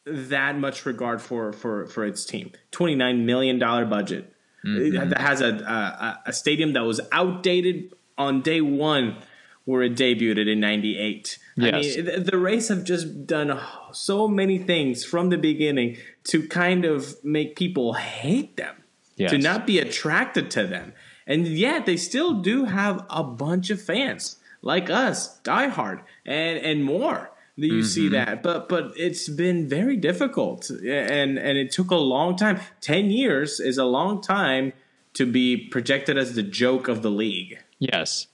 that 0.06 0.58
much 0.58 0.84
regard 0.86 1.20
for 1.22 1.52
for 1.52 1.86
for 1.86 2.04
its 2.04 2.24
team. 2.24 2.52
Twenty 2.70 2.94
nine 2.94 3.26
million 3.26 3.58
dollar 3.58 3.84
budget 3.84 4.32
mm-hmm. 4.64 5.08
that 5.10 5.20
has 5.20 5.40
a, 5.40 5.54
a 5.54 6.22
a 6.26 6.32
stadium 6.32 6.72
that 6.74 6.84
was 6.84 7.00
outdated 7.12 7.94
on 8.16 8.42
day 8.42 8.60
one, 8.60 9.16
where 9.64 9.82
it 9.82 9.94
debuted 9.94 10.50
in 10.50 10.60
'98. 10.60 11.38
I 11.56 11.60
mean, 11.60 12.04
the, 12.04 12.20
the 12.30 12.38
Rays 12.38 12.68
have 12.68 12.84
just 12.84 13.26
done 13.26 13.60
so 13.92 14.26
many 14.26 14.58
things 14.58 15.04
from 15.04 15.30
the 15.30 15.38
beginning 15.38 15.98
to 16.24 16.46
kind 16.48 16.84
of 16.84 17.22
make 17.24 17.54
people 17.54 17.94
hate 17.94 18.56
them, 18.56 18.82
Yes. 19.16 19.30
to 19.30 19.38
not 19.38 19.66
be 19.66 19.78
attracted 19.78 20.50
to 20.52 20.66
them, 20.66 20.92
and 21.26 21.46
yet 21.46 21.86
they 21.86 21.96
still 21.96 22.34
do 22.34 22.64
have 22.64 23.06
a 23.08 23.22
bunch 23.22 23.70
of 23.70 23.80
fans 23.80 24.36
like 24.60 24.90
us, 24.90 25.40
diehard, 25.42 26.02
and 26.26 26.58
and 26.58 26.84
more. 26.84 27.30
That 27.56 27.66
you 27.66 27.84
see 27.84 28.08
that, 28.08 28.42
but 28.42 28.68
but 28.68 28.92
it's 28.96 29.28
been 29.28 29.68
very 29.68 29.96
difficult, 29.96 30.70
and 30.70 31.38
and 31.38 31.56
it 31.56 31.70
took 31.70 31.92
a 31.92 31.96
long 31.96 32.36
time. 32.36 32.58
Ten 32.80 33.10
years 33.10 33.60
is 33.60 33.78
a 33.78 33.84
long 33.84 34.20
time 34.20 34.72
to 35.12 35.24
be 35.24 35.56
projected 35.56 36.18
as 36.18 36.34
the 36.34 36.42
joke 36.42 36.88
of 36.88 37.02
the 37.02 37.10
league. 37.10 37.58
Yes. 37.78 38.26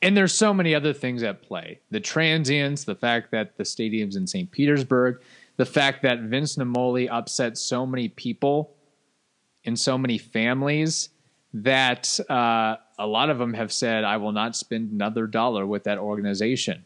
And 0.00 0.16
there's 0.16 0.32
so 0.32 0.54
many 0.54 0.74
other 0.74 0.92
things 0.92 1.24
at 1.24 1.42
play. 1.42 1.80
The 1.90 1.98
transients, 1.98 2.84
the 2.84 2.94
fact 2.94 3.32
that 3.32 3.56
the 3.56 3.64
stadium's 3.64 4.14
in 4.14 4.28
St. 4.28 4.50
Petersburg, 4.50 5.20
the 5.56 5.66
fact 5.66 6.02
that 6.02 6.20
Vince 6.20 6.56
Naimoli 6.56 7.08
upset 7.10 7.58
so 7.58 7.84
many 7.84 8.08
people 8.08 8.76
and 9.64 9.78
so 9.78 9.98
many 9.98 10.16
families 10.16 11.08
that 11.52 12.20
uh, 12.30 12.76
a 12.98 13.06
lot 13.06 13.30
of 13.30 13.38
them 13.38 13.54
have 13.54 13.72
said, 13.72 14.04
I 14.04 14.18
will 14.18 14.32
not 14.32 14.54
spend 14.54 14.92
another 14.92 15.26
dollar 15.26 15.66
with 15.66 15.84
that 15.84 15.98
organization. 15.98 16.84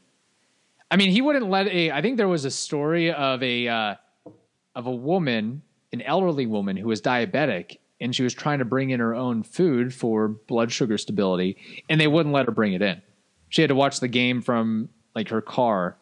I 0.93 0.97
mean, 0.97 1.11
he 1.11 1.23
wouldn't 1.23 1.49
let 1.49 1.69
a. 1.69 1.91
I 1.91 2.03
think 2.03 2.19
there 2.19 2.29
was 2.29 2.45
a 2.45 2.51
story 2.51 3.11
of 3.11 3.43
a 3.43 3.67
uh, 3.67 3.95
of 4.75 4.87
a 4.87 4.91
woman, 4.91 5.63
an 5.91 6.03
elderly 6.03 6.45
woman 6.45 6.77
who 6.77 6.87
was 6.87 7.01
diabetic, 7.01 7.79
and 7.99 8.15
she 8.15 8.23
was 8.23 8.35
trying 8.35 8.59
to 8.59 8.67
bring 8.67 8.91
in 8.91 9.01
her 9.01 9.15
own 9.15 9.43
food 9.43 9.95
for 9.95 10.29
blood 10.29 10.71
sugar 10.71 10.99
stability, 10.99 11.57
and 11.89 11.99
they 11.99 12.09
wouldn't 12.09 12.35
let 12.35 12.45
her 12.45 12.53
bring 12.53 12.75
it 12.75 12.83
in. 12.83 13.01
She 13.49 13.63
had 13.63 13.71
to 13.71 13.75
watch 13.75 14.01
the 14.01 14.09
game 14.09 14.43
from 14.43 14.91
like 15.15 15.31
her 15.31 15.41
car 15.41 15.97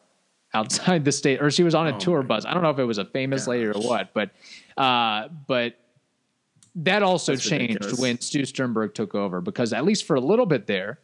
outside 0.54 1.04
the 1.04 1.12
state, 1.12 1.40
or 1.40 1.52
she 1.52 1.62
was 1.62 1.76
on 1.76 1.86
a 1.86 1.96
tour 2.00 2.24
bus. 2.24 2.44
I 2.44 2.52
don't 2.52 2.64
know 2.64 2.70
if 2.70 2.80
it 2.80 2.84
was 2.84 2.98
a 2.98 3.04
famous 3.04 3.46
lady 3.46 3.66
or 3.66 3.74
what, 3.74 4.12
but 4.12 4.30
uh, 4.76 5.28
but 5.46 5.76
that 6.74 7.04
also 7.04 7.34
That's 7.34 7.48
changed 7.48 7.74
ridiculous. 7.74 8.00
when 8.00 8.20
Stu 8.20 8.44
Sternberg 8.44 8.94
took 8.94 9.14
over 9.14 9.40
because 9.40 9.72
at 9.72 9.84
least 9.84 10.04
for 10.04 10.16
a 10.16 10.20
little 10.20 10.46
bit 10.46 10.66
there, 10.66 10.98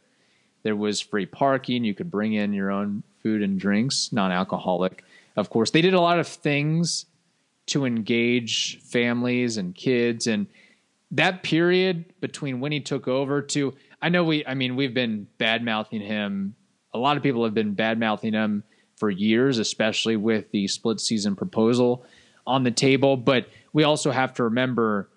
there 0.63 0.75
was 0.75 0.99
free 0.99 1.25
parking. 1.25 1.83
You 1.83 1.93
could 1.93 2.11
bring 2.11 2.33
in 2.33 2.53
your 2.53 2.71
own 2.71 3.03
food 3.23 3.41
and 3.41 3.59
drinks, 3.59 4.11
non-alcoholic. 4.11 5.03
Of 5.35 5.49
course, 5.49 5.71
they 5.71 5.81
did 5.81 5.93
a 5.93 6.01
lot 6.01 6.19
of 6.19 6.27
things 6.27 7.05
to 7.67 7.85
engage 7.85 8.79
families 8.81 9.57
and 9.57 9.75
kids 9.75 10.27
and 10.27 10.47
that 11.11 11.43
period 11.43 12.05
between 12.19 12.59
when 12.59 12.71
he 12.71 12.79
took 12.79 13.07
over 13.07 13.41
to 13.41 13.73
I 14.01 14.09
know 14.09 14.23
we 14.23 14.45
I 14.45 14.53
mean 14.53 14.75
we've 14.75 14.93
been 14.93 15.27
bad 15.37 15.63
mouthing 15.63 16.01
him. 16.01 16.55
A 16.93 16.97
lot 16.97 17.17
of 17.17 17.23
people 17.23 17.43
have 17.43 17.53
been 17.53 17.73
bad 17.73 17.99
mouthing 17.99 18.33
him 18.33 18.63
for 18.95 19.09
years, 19.09 19.59
especially 19.59 20.15
with 20.15 20.49
the 20.51 20.67
split 20.67 20.99
season 20.99 21.35
proposal 21.35 22.05
on 22.45 22.63
the 22.63 22.71
table. 22.71 23.17
But 23.17 23.47
we 23.73 23.83
also 23.83 24.11
have 24.11 24.33
to 24.35 24.43
remember 24.45 25.09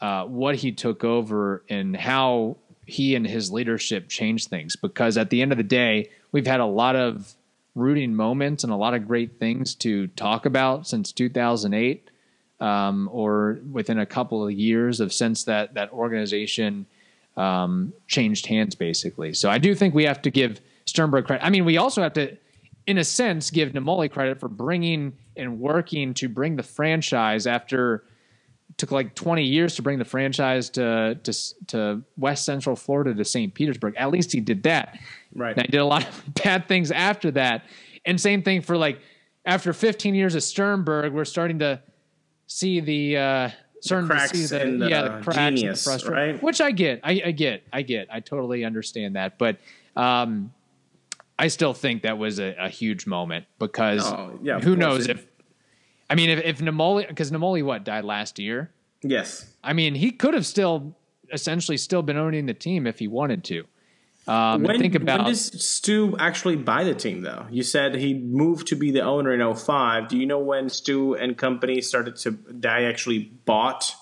uh, 0.00 0.24
what 0.24 0.56
he 0.56 0.72
took 0.72 1.04
over 1.04 1.64
and 1.68 1.96
how 1.96 2.56
he 2.86 3.14
and 3.14 3.26
his 3.26 3.50
leadership 3.50 4.08
changed 4.08 4.48
things. 4.48 4.76
Because 4.76 5.16
at 5.16 5.30
the 5.30 5.42
end 5.42 5.52
of 5.52 5.58
the 5.58 5.64
day, 5.64 6.10
we've 6.32 6.46
had 6.46 6.60
a 6.60 6.66
lot 6.66 6.96
of 6.96 7.34
rooting 7.74 8.14
moments 8.14 8.64
and 8.64 8.72
a 8.72 8.76
lot 8.76 8.94
of 8.94 9.06
great 9.06 9.38
things 9.38 9.74
to 9.74 10.06
talk 10.08 10.46
about 10.46 10.86
since 10.86 11.12
2008 11.12 12.10
um, 12.60 13.08
or 13.12 13.58
within 13.70 13.98
a 13.98 14.06
couple 14.06 14.46
of 14.46 14.52
years 14.52 15.00
of 15.00 15.12
since 15.12 15.44
that 15.44 15.74
that 15.74 15.92
organization 15.92 16.86
um, 17.36 17.92
changed 18.06 18.46
hands 18.46 18.74
basically. 18.74 19.34
So 19.34 19.50
I 19.50 19.58
do 19.58 19.74
think 19.74 19.94
we 19.94 20.04
have 20.04 20.22
to 20.22 20.30
give 20.30 20.60
Sternberg 20.86 21.26
credit. 21.26 21.44
I 21.44 21.50
mean, 21.50 21.64
we 21.64 21.76
also 21.76 22.02
have 22.02 22.12
to, 22.14 22.36
in 22.86 22.98
a 22.98 23.04
sense, 23.04 23.50
give 23.50 23.72
Naimoli 23.72 24.10
credit 24.10 24.38
for 24.38 24.48
bringing 24.48 25.14
and 25.36 25.58
working 25.58 26.14
to 26.14 26.28
bring 26.28 26.56
the 26.56 26.62
franchise 26.62 27.46
after 27.46 28.04
took 28.76 28.90
like 28.90 29.14
20 29.14 29.44
years 29.44 29.76
to 29.76 29.82
bring 29.82 29.98
the 29.98 30.04
franchise 30.04 30.68
to 30.70 31.18
to 31.22 31.32
to 31.68 32.02
West 32.16 32.44
Central 32.44 32.74
Florida 32.76 33.14
to 33.14 33.24
St. 33.24 33.54
Petersburg. 33.54 33.94
At 33.96 34.10
least 34.10 34.32
he 34.32 34.40
did 34.40 34.64
that. 34.64 34.98
Right. 35.34 35.52
And 35.56 35.60
I 35.62 35.66
did 35.66 35.78
a 35.78 35.84
lot 35.84 36.06
of 36.06 36.34
bad 36.42 36.66
things 36.68 36.90
after 36.90 37.30
that. 37.32 37.64
And 38.04 38.20
same 38.20 38.42
thing 38.42 38.62
for 38.62 38.76
like 38.76 38.98
after 39.46 39.72
15 39.72 40.14
years 40.14 40.34
of 40.34 40.42
Sternberg, 40.42 41.12
we're 41.12 41.24
starting 41.24 41.58
to 41.60 41.80
see 42.46 42.80
the 42.80 43.16
uh 43.16 43.50
starting 43.80 44.08
cracks 44.08 44.32
to 44.32 44.38
see 44.48 44.58
the, 44.58 44.78
the 44.78 44.88
yeah, 44.88 45.02
the 45.02 45.22
cracks 45.22 45.38
and 45.38 45.56
the 45.58 45.66
frustration, 45.76 46.12
right? 46.12 46.42
which 46.42 46.60
I 46.60 46.70
get. 46.70 47.00
I, 47.04 47.22
I 47.26 47.30
get. 47.30 47.62
I 47.72 47.82
get. 47.82 48.08
I 48.10 48.20
totally 48.20 48.64
understand 48.64 49.16
that. 49.16 49.38
But 49.38 49.58
um 49.96 50.52
I 51.38 51.48
still 51.48 51.74
think 51.74 52.02
that 52.02 52.16
was 52.18 52.38
a, 52.38 52.54
a 52.58 52.68
huge 52.68 53.06
moment 53.06 53.46
because 53.58 54.04
Oh, 54.10 54.38
yeah, 54.42 54.60
who 54.60 54.74
knows 54.76 55.06
It- 55.08 55.10
if 55.18 55.26
I 56.10 56.14
mean 56.14 56.30
if 56.30 56.44
if 56.44 56.58
Naimoli 56.58 57.08
because 57.08 57.30
Naimoli 57.30 57.64
what 57.64 57.84
died 57.84 58.04
last 58.04 58.38
year. 58.38 58.70
Yes. 59.02 59.46
I 59.62 59.72
mean 59.72 59.94
he 59.94 60.10
could 60.10 60.34
have 60.34 60.46
still 60.46 60.94
essentially 61.32 61.76
still 61.76 62.02
been 62.02 62.16
owning 62.16 62.46
the 62.46 62.54
team 62.54 62.86
if 62.86 62.98
he 62.98 63.08
wanted 63.08 63.44
to. 63.44 63.64
Um, 64.26 64.62
When, 64.62 64.78
think 64.80 64.94
about 64.94 65.18
when 65.20 65.26
does 65.28 65.62
Stu 65.68 66.16
actually 66.18 66.56
buy 66.56 66.82
the 66.84 66.94
team, 66.94 67.20
though? 67.20 67.46
You 67.50 67.62
said 67.62 67.94
he 67.96 68.14
moved 68.14 68.68
to 68.68 68.74
be 68.76 68.90
the 68.90 69.02
owner 69.02 69.34
in 69.34 69.54
05. 69.54 70.08
Do 70.08 70.16
you 70.16 70.24
know 70.24 70.38
when 70.38 70.70
Stu 70.70 71.14
and 71.14 71.36
company 71.36 71.82
started 71.82 72.16
to, 72.16 72.38
they 72.48 72.86
actually 72.86 73.18
bought 73.44 73.94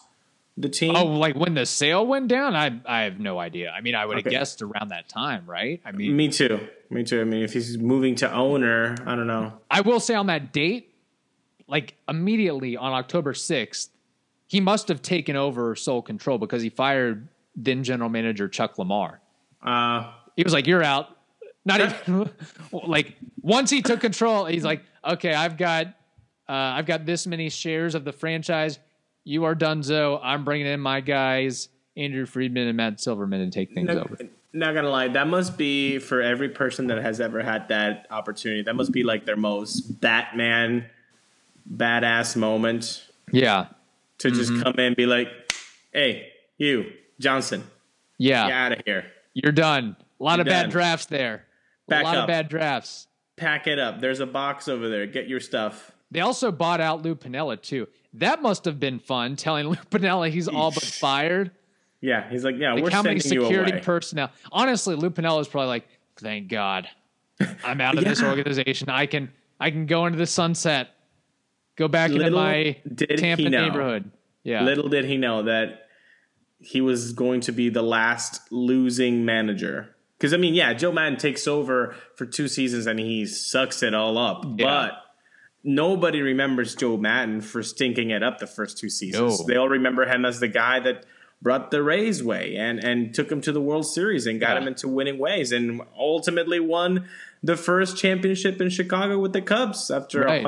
the 0.57 0.69
team? 0.69 0.95
oh 0.95 1.07
like 1.07 1.35
when 1.35 1.55
the 1.55 1.67
sale 1.67 2.07
went 2.07 2.29
down. 2.29 2.55
I 2.55 2.71
I 2.87 3.03
have 3.03 3.19
no 3.19 3.41
idea. 3.41 3.71
I 3.73 3.81
mean 3.81 3.97
I 3.97 4.07
would 4.07 4.17
have 4.19 4.27
Okay. 4.27 4.37
guessed 4.37 4.63
around 4.63 4.91
that 4.91 5.09
time, 5.09 5.43
right? 5.47 5.81
I 5.85 5.91
mean 5.91 6.15
Me 6.17 6.29
too. 6.29 6.61
Me 6.89 7.03
too. 7.03 7.21
I 7.21 7.25
mean, 7.25 7.43
if 7.43 7.53
he's 7.55 7.77
moving 7.79 8.15
to 8.17 8.31
owner, 8.33 8.95
I 9.05 9.17
don't 9.17 9.27
know. 9.27 9.55
I 9.71 9.81
will 9.81 9.99
say 9.99 10.15
on 10.15 10.27
that 10.27 10.53
date, 10.53 10.92
like 11.73 11.95
immediately 12.07 12.77
on 12.77 12.93
October 12.93 13.33
6th, 13.33 13.89
he 14.47 14.61
must 14.61 14.89
have 14.89 15.01
taken 15.01 15.35
over 15.35 15.75
sole 15.75 16.03
control 16.03 16.37
because 16.37 16.63
he 16.63 16.69
fired 16.69 17.27
then 17.57 17.83
general 17.83 18.11
manager 18.11 18.47
Chuck 18.47 18.79
Lamar. 18.79 19.21
Uh, 19.63 20.13
He 20.37 20.45
was 20.45 20.53
like, 20.53 20.67
You're 20.67 20.83
out. 20.85 21.17
Not 21.65 21.81
even 21.81 22.31
like 22.73 23.17
once 23.41 23.71
he 23.71 23.81
took 23.81 24.01
control, 24.01 24.45
he's 24.45 24.65
like, 24.65 24.83
Okay, 25.05 25.33
I've 25.33 25.57
got 25.57 25.87
uh, 26.49 26.77
I've 26.77 26.87
got 26.87 27.07
this 27.07 27.27
many 27.27 27.49
shares 27.49 27.95
of 27.95 28.05
the 28.05 28.13
franchise. 28.13 28.79
You 29.25 29.45
are 29.45 29.55
donezo. 29.55 30.21
I'm 30.23 30.45
bringing 30.45 30.67
in 30.67 30.81
my 30.81 31.01
guys, 31.01 31.71
Andrew 31.97 32.27
Friedman 32.27 32.69
and 32.69 32.77
Matt 32.77 33.01
Silverman, 33.01 33.41
and 33.41 33.51
take 33.53 33.73
things 33.73 33.87
no, 33.87 34.01
over. 34.01 34.19
not 34.53 34.75
gonna 34.75 34.91
lie, 34.91 35.09
that 35.09 35.27
must 35.29 35.57
be 35.57 35.99
for 35.99 36.21
every 36.21 36.51
person 36.51 36.89
that 36.89 37.01
has 37.01 37.19
ever 37.19 37.41
had 37.41 37.69
that 37.69 38.07
opportunity. 38.11 38.61
That 38.63 38.75
must 38.75 38.93
be 38.93 39.05
like 39.05 39.25
their 39.25 39.37
most 39.37 40.01
Batman, 40.03 40.85
badass 41.71 42.37
moment 42.37 43.05
Yeah. 43.33 43.67
to 44.19 44.31
just 44.31 44.51
Mm-hmm. 44.53 44.63
come 44.63 44.75
in 44.75 44.81
and 44.87 44.97
be 44.97 45.07
like, 45.07 45.29
"Hey, 45.93 46.29
you 46.59 46.93
Johnson, 47.21 47.65
Yeah. 48.19 48.47
get 48.49 48.53
out 48.57 48.73
of 48.73 48.83
here, 48.87 49.05
You're 49.35 49.53
done. 49.53 49.97
A 50.21 50.25
lot 50.25 50.35
You're 50.39 50.43
of 50.43 50.47
bad 50.49 50.71
drafts 50.71 51.07
there. 51.07 51.47
Back 51.89 52.03
a 52.03 52.05
lot 52.05 52.17
up. 52.17 52.23
of 52.25 52.29
bad 52.29 52.49
drafts. 52.49 53.07
pack 53.37 53.67
it 53.67 53.79
up. 53.79 54.01
There's 54.01 54.21
a 54.21 54.27
box 54.27 54.69
over 54.69 54.89
there. 54.89 55.07
Get 55.07 55.29
your 55.29 55.41
stuff." 55.41 55.91
They 56.11 56.21
also 56.21 56.53
bought 56.53 56.81
out 56.81 57.03
Lou 57.03 57.15
Piniella 57.15 57.61
too. 57.61 57.89
That 58.15 58.43
must 58.43 58.65
have 58.67 58.79
been 58.79 58.99
fun 58.99 59.37
telling 59.37 59.67
Lou 59.69 59.77
Piniella 59.77 60.29
he's 60.31 60.49
all 60.49 60.71
but 60.71 60.83
fired. 60.83 61.51
Yeah, 62.03 62.29
he's 62.29 62.45
like, 62.45 62.57
"Yeah, 62.59 62.75
Like 62.75 62.85
we're 62.85 62.91
how 62.91 63.03
many 63.03 63.21
security 63.21 63.73
away." 63.73 63.81
personnel? 63.81 64.31
Honestly, 64.51 64.95
Lou 64.95 65.09
Piniella 65.11 65.41
is 65.41 65.49
probably 65.49 65.69
like, 65.69 65.89
"Thank 66.19 66.49
God, 66.49 66.89
I'm 67.65 67.81
out 67.81 67.97
of 67.97 68.05
this 68.05 68.23
organization. 68.23 68.91
I 68.91 69.07
can 69.07 69.31
I 69.59 69.71
can 69.71 69.87
go 69.87 70.05
into 70.07 70.19
the 70.19 70.27
sunset, 70.27 70.91
go 71.77 71.89
back 71.89 72.11
into 72.11 72.31
my 72.31 72.77
Tampa 73.17 73.49
neighborhood." 73.49 74.11
Yeah, 74.45 74.65
Little 74.65 74.89
did 74.89 75.05
he 75.05 75.17
know 75.17 75.45
that 75.45 75.87
he 76.59 76.81
was 76.81 77.13
going 77.13 77.41
to 77.43 77.53
be 77.53 77.69
the 77.69 77.83
last 77.83 78.41
losing 78.51 79.25
manager. 79.25 79.95
Because 80.19 80.33
I 80.33 80.37
mean, 80.37 80.55
yeah, 80.55 80.73
Joe 80.75 80.93
Maddon 80.93 81.19
takes 81.19 81.49
over 81.49 81.95
for 82.17 82.25
two 82.27 82.47
seasons 82.49 82.87
and 82.87 82.99
he 83.01 83.27
sucks 83.27 83.83
it 83.83 83.95
all 83.95 84.17
up. 84.19 84.45
Yeah. 84.57 84.65
But 84.67 84.93
nobody 85.65 86.23
remembers 86.23 86.75
Joe 86.77 86.97
Maddon 86.97 87.41
for 87.41 87.63
stinking 87.63 88.11
it 88.11 88.23
up 88.23 88.39
the 88.39 88.47
first 88.47 88.79
two 88.79 88.89
seasons. 88.89 89.41
No. 89.41 89.47
They 89.47 89.57
all 89.57 89.69
remember 89.69 90.07
him 90.07 90.25
as 90.25 90.41
the 90.41 90.49
guy 90.49 90.79
that 90.81 91.07
brought 91.41 91.73
the 91.73 91.83
Rays 91.83 92.23
way 92.23 92.55
and 92.57 92.79
and 92.83 93.13
took 93.13 93.31
him 93.31 93.41
to 93.41 93.51
the 93.53 93.61
World 93.61 93.85
Series 93.87 94.27
and 94.27 94.39
got 94.41 94.55
Yeah. 94.55 94.63
him 94.63 94.69
into 94.69 94.87
winning 94.87 95.19
ways 95.19 95.51
and 95.51 95.83
ultimately 95.99 96.61
won 96.61 97.07
the 97.43 97.57
first 97.57 97.97
championship 97.97 98.61
in 98.61 98.71
Chicago 98.71 99.19
with 99.19 99.33
the 99.33 99.43
Cubs 99.43 99.91
after 99.91 100.21
Right. 100.21 100.43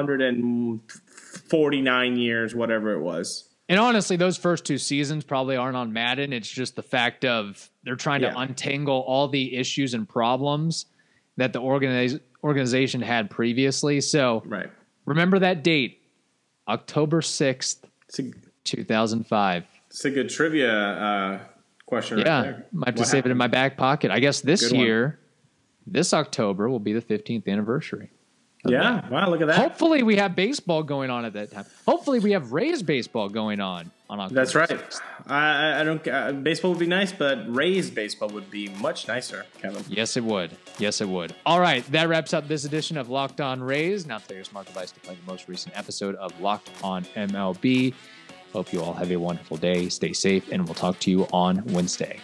149 1.50 2.16
years, 2.16 2.54
whatever 2.54 2.92
it 2.94 3.00
was. 3.00 3.48
And 3.68 3.78
honestly, 3.80 4.16
those 4.16 4.36
first 4.36 4.64
two 4.64 4.76
seasons 4.78 5.24
probably 5.24 5.56
aren't 5.56 5.76
on 5.76 5.92
Maddon. 5.92 6.32
It's 6.32 6.48
just 6.48 6.76
the 6.76 6.82
fact 6.82 7.24
of 7.24 7.70
they're 7.82 7.96
trying 7.96 8.22
Yeah. 8.22 8.30
to 8.32 8.38
untangle 8.40 9.00
all 9.06 9.28
the 9.28 9.56
issues 9.56 9.94
and 9.94 10.08
problems 10.08 10.86
that 11.36 11.52
the 11.52 11.60
organiz- 11.60 12.20
organization 12.42 13.00
had 13.00 13.30
previously. 13.30 14.00
So 14.00 14.42
Right. 14.46 14.70
remember 15.06 15.38
that 15.38 15.64
date, 15.64 16.00
October 16.68 17.22
6th, 17.22 17.86
It's 18.08 18.18
a, 18.18 18.30
2005. 18.64 19.64
it's 19.88 20.04
a 20.04 20.10
good 20.10 20.28
trivia 20.28 20.72
uh, 20.72 21.40
question 21.86 22.18
right 22.18 22.26
yeah, 22.26 22.42
there. 22.42 22.66
might 22.72 22.88
have 22.88 22.94
to 22.96 23.00
What 23.00 23.08
save 23.08 23.26
it 23.26 23.30
in 23.30 23.36
my 23.38 23.46
back 23.48 23.76
pocket. 23.78 24.10
I 24.10 24.20
guess 24.20 24.40
this 24.42 24.68
Good 24.68 24.76
one. 24.76 24.86
year, 24.86 25.18
this 25.86 26.12
October 26.12 26.68
will 26.68 26.78
be 26.80 26.92
the 26.92 27.00
15th 27.02 27.48
anniversary. 27.48 28.10
Yeah, 28.66 29.06
wow, 29.08 29.28
look 29.28 29.40
at 29.42 29.48
that. 29.48 29.56
Hopefully, 29.58 30.02
we 30.02 30.16
have 30.16 30.34
baseball 30.34 30.82
going 30.82 31.10
on 31.10 31.24
at 31.24 31.34
that 31.34 31.50
time. 31.52 31.66
Hopefully, 31.86 32.18
we 32.20 32.32
have 32.32 32.52
Rays 32.52 32.82
baseball 32.82 33.28
going 33.28 33.60
on 33.60 33.90
on 34.08 34.20
October. 34.20 34.40
That's 34.40 34.54
right. 34.54 34.68
6th. 34.68 35.00
I, 35.26 35.34
I- 35.36 35.80
I 35.80 35.84
don't. 35.84 36.06
Uh, 36.08 36.32
baseball 36.32 36.70
would 36.70 36.80
be 36.80 36.86
nice, 36.86 37.12
but 37.12 37.44
Rays 37.54 37.90
baseball 37.90 38.28
would 38.30 38.50
be 38.50 38.68
much 38.80 39.06
nicer, 39.08 39.44
Kevin. 39.60 39.84
Yes, 39.88 40.16
it 40.16 40.24
would. 40.24 40.50
Yes, 40.78 41.00
it 41.00 41.08
would. 41.08 41.34
All 41.44 41.60
right, 41.60 41.84
that 41.92 42.08
wraps 42.08 42.32
up 42.32 42.48
this 42.48 42.64
edition 42.64 42.96
of 42.96 43.08
Locked 43.10 43.40
On 43.40 43.62
Rays. 43.62 44.06
Now 44.06 44.18
tell 44.18 44.34
your 44.36 44.44
smart 44.44 44.66
device 44.66 44.90
to 44.92 45.00
play 45.00 45.14
the 45.14 45.30
most 45.30 45.46
recent 45.48 45.76
episode 45.78 46.14
of 46.16 46.38
Locked 46.40 46.70
On 46.82 47.04
MLB. 47.16 47.92
Hope 48.52 48.72
you 48.72 48.80
all 48.82 48.94
have 48.94 49.10
a 49.10 49.16
wonderful 49.16 49.56
day. 49.56 49.88
Stay 49.88 50.12
safe, 50.12 50.50
and 50.52 50.64
we'll 50.64 50.74
talk 50.74 50.98
to 51.00 51.10
you 51.10 51.24
on 51.32 51.64
Wednesday. 51.66 52.20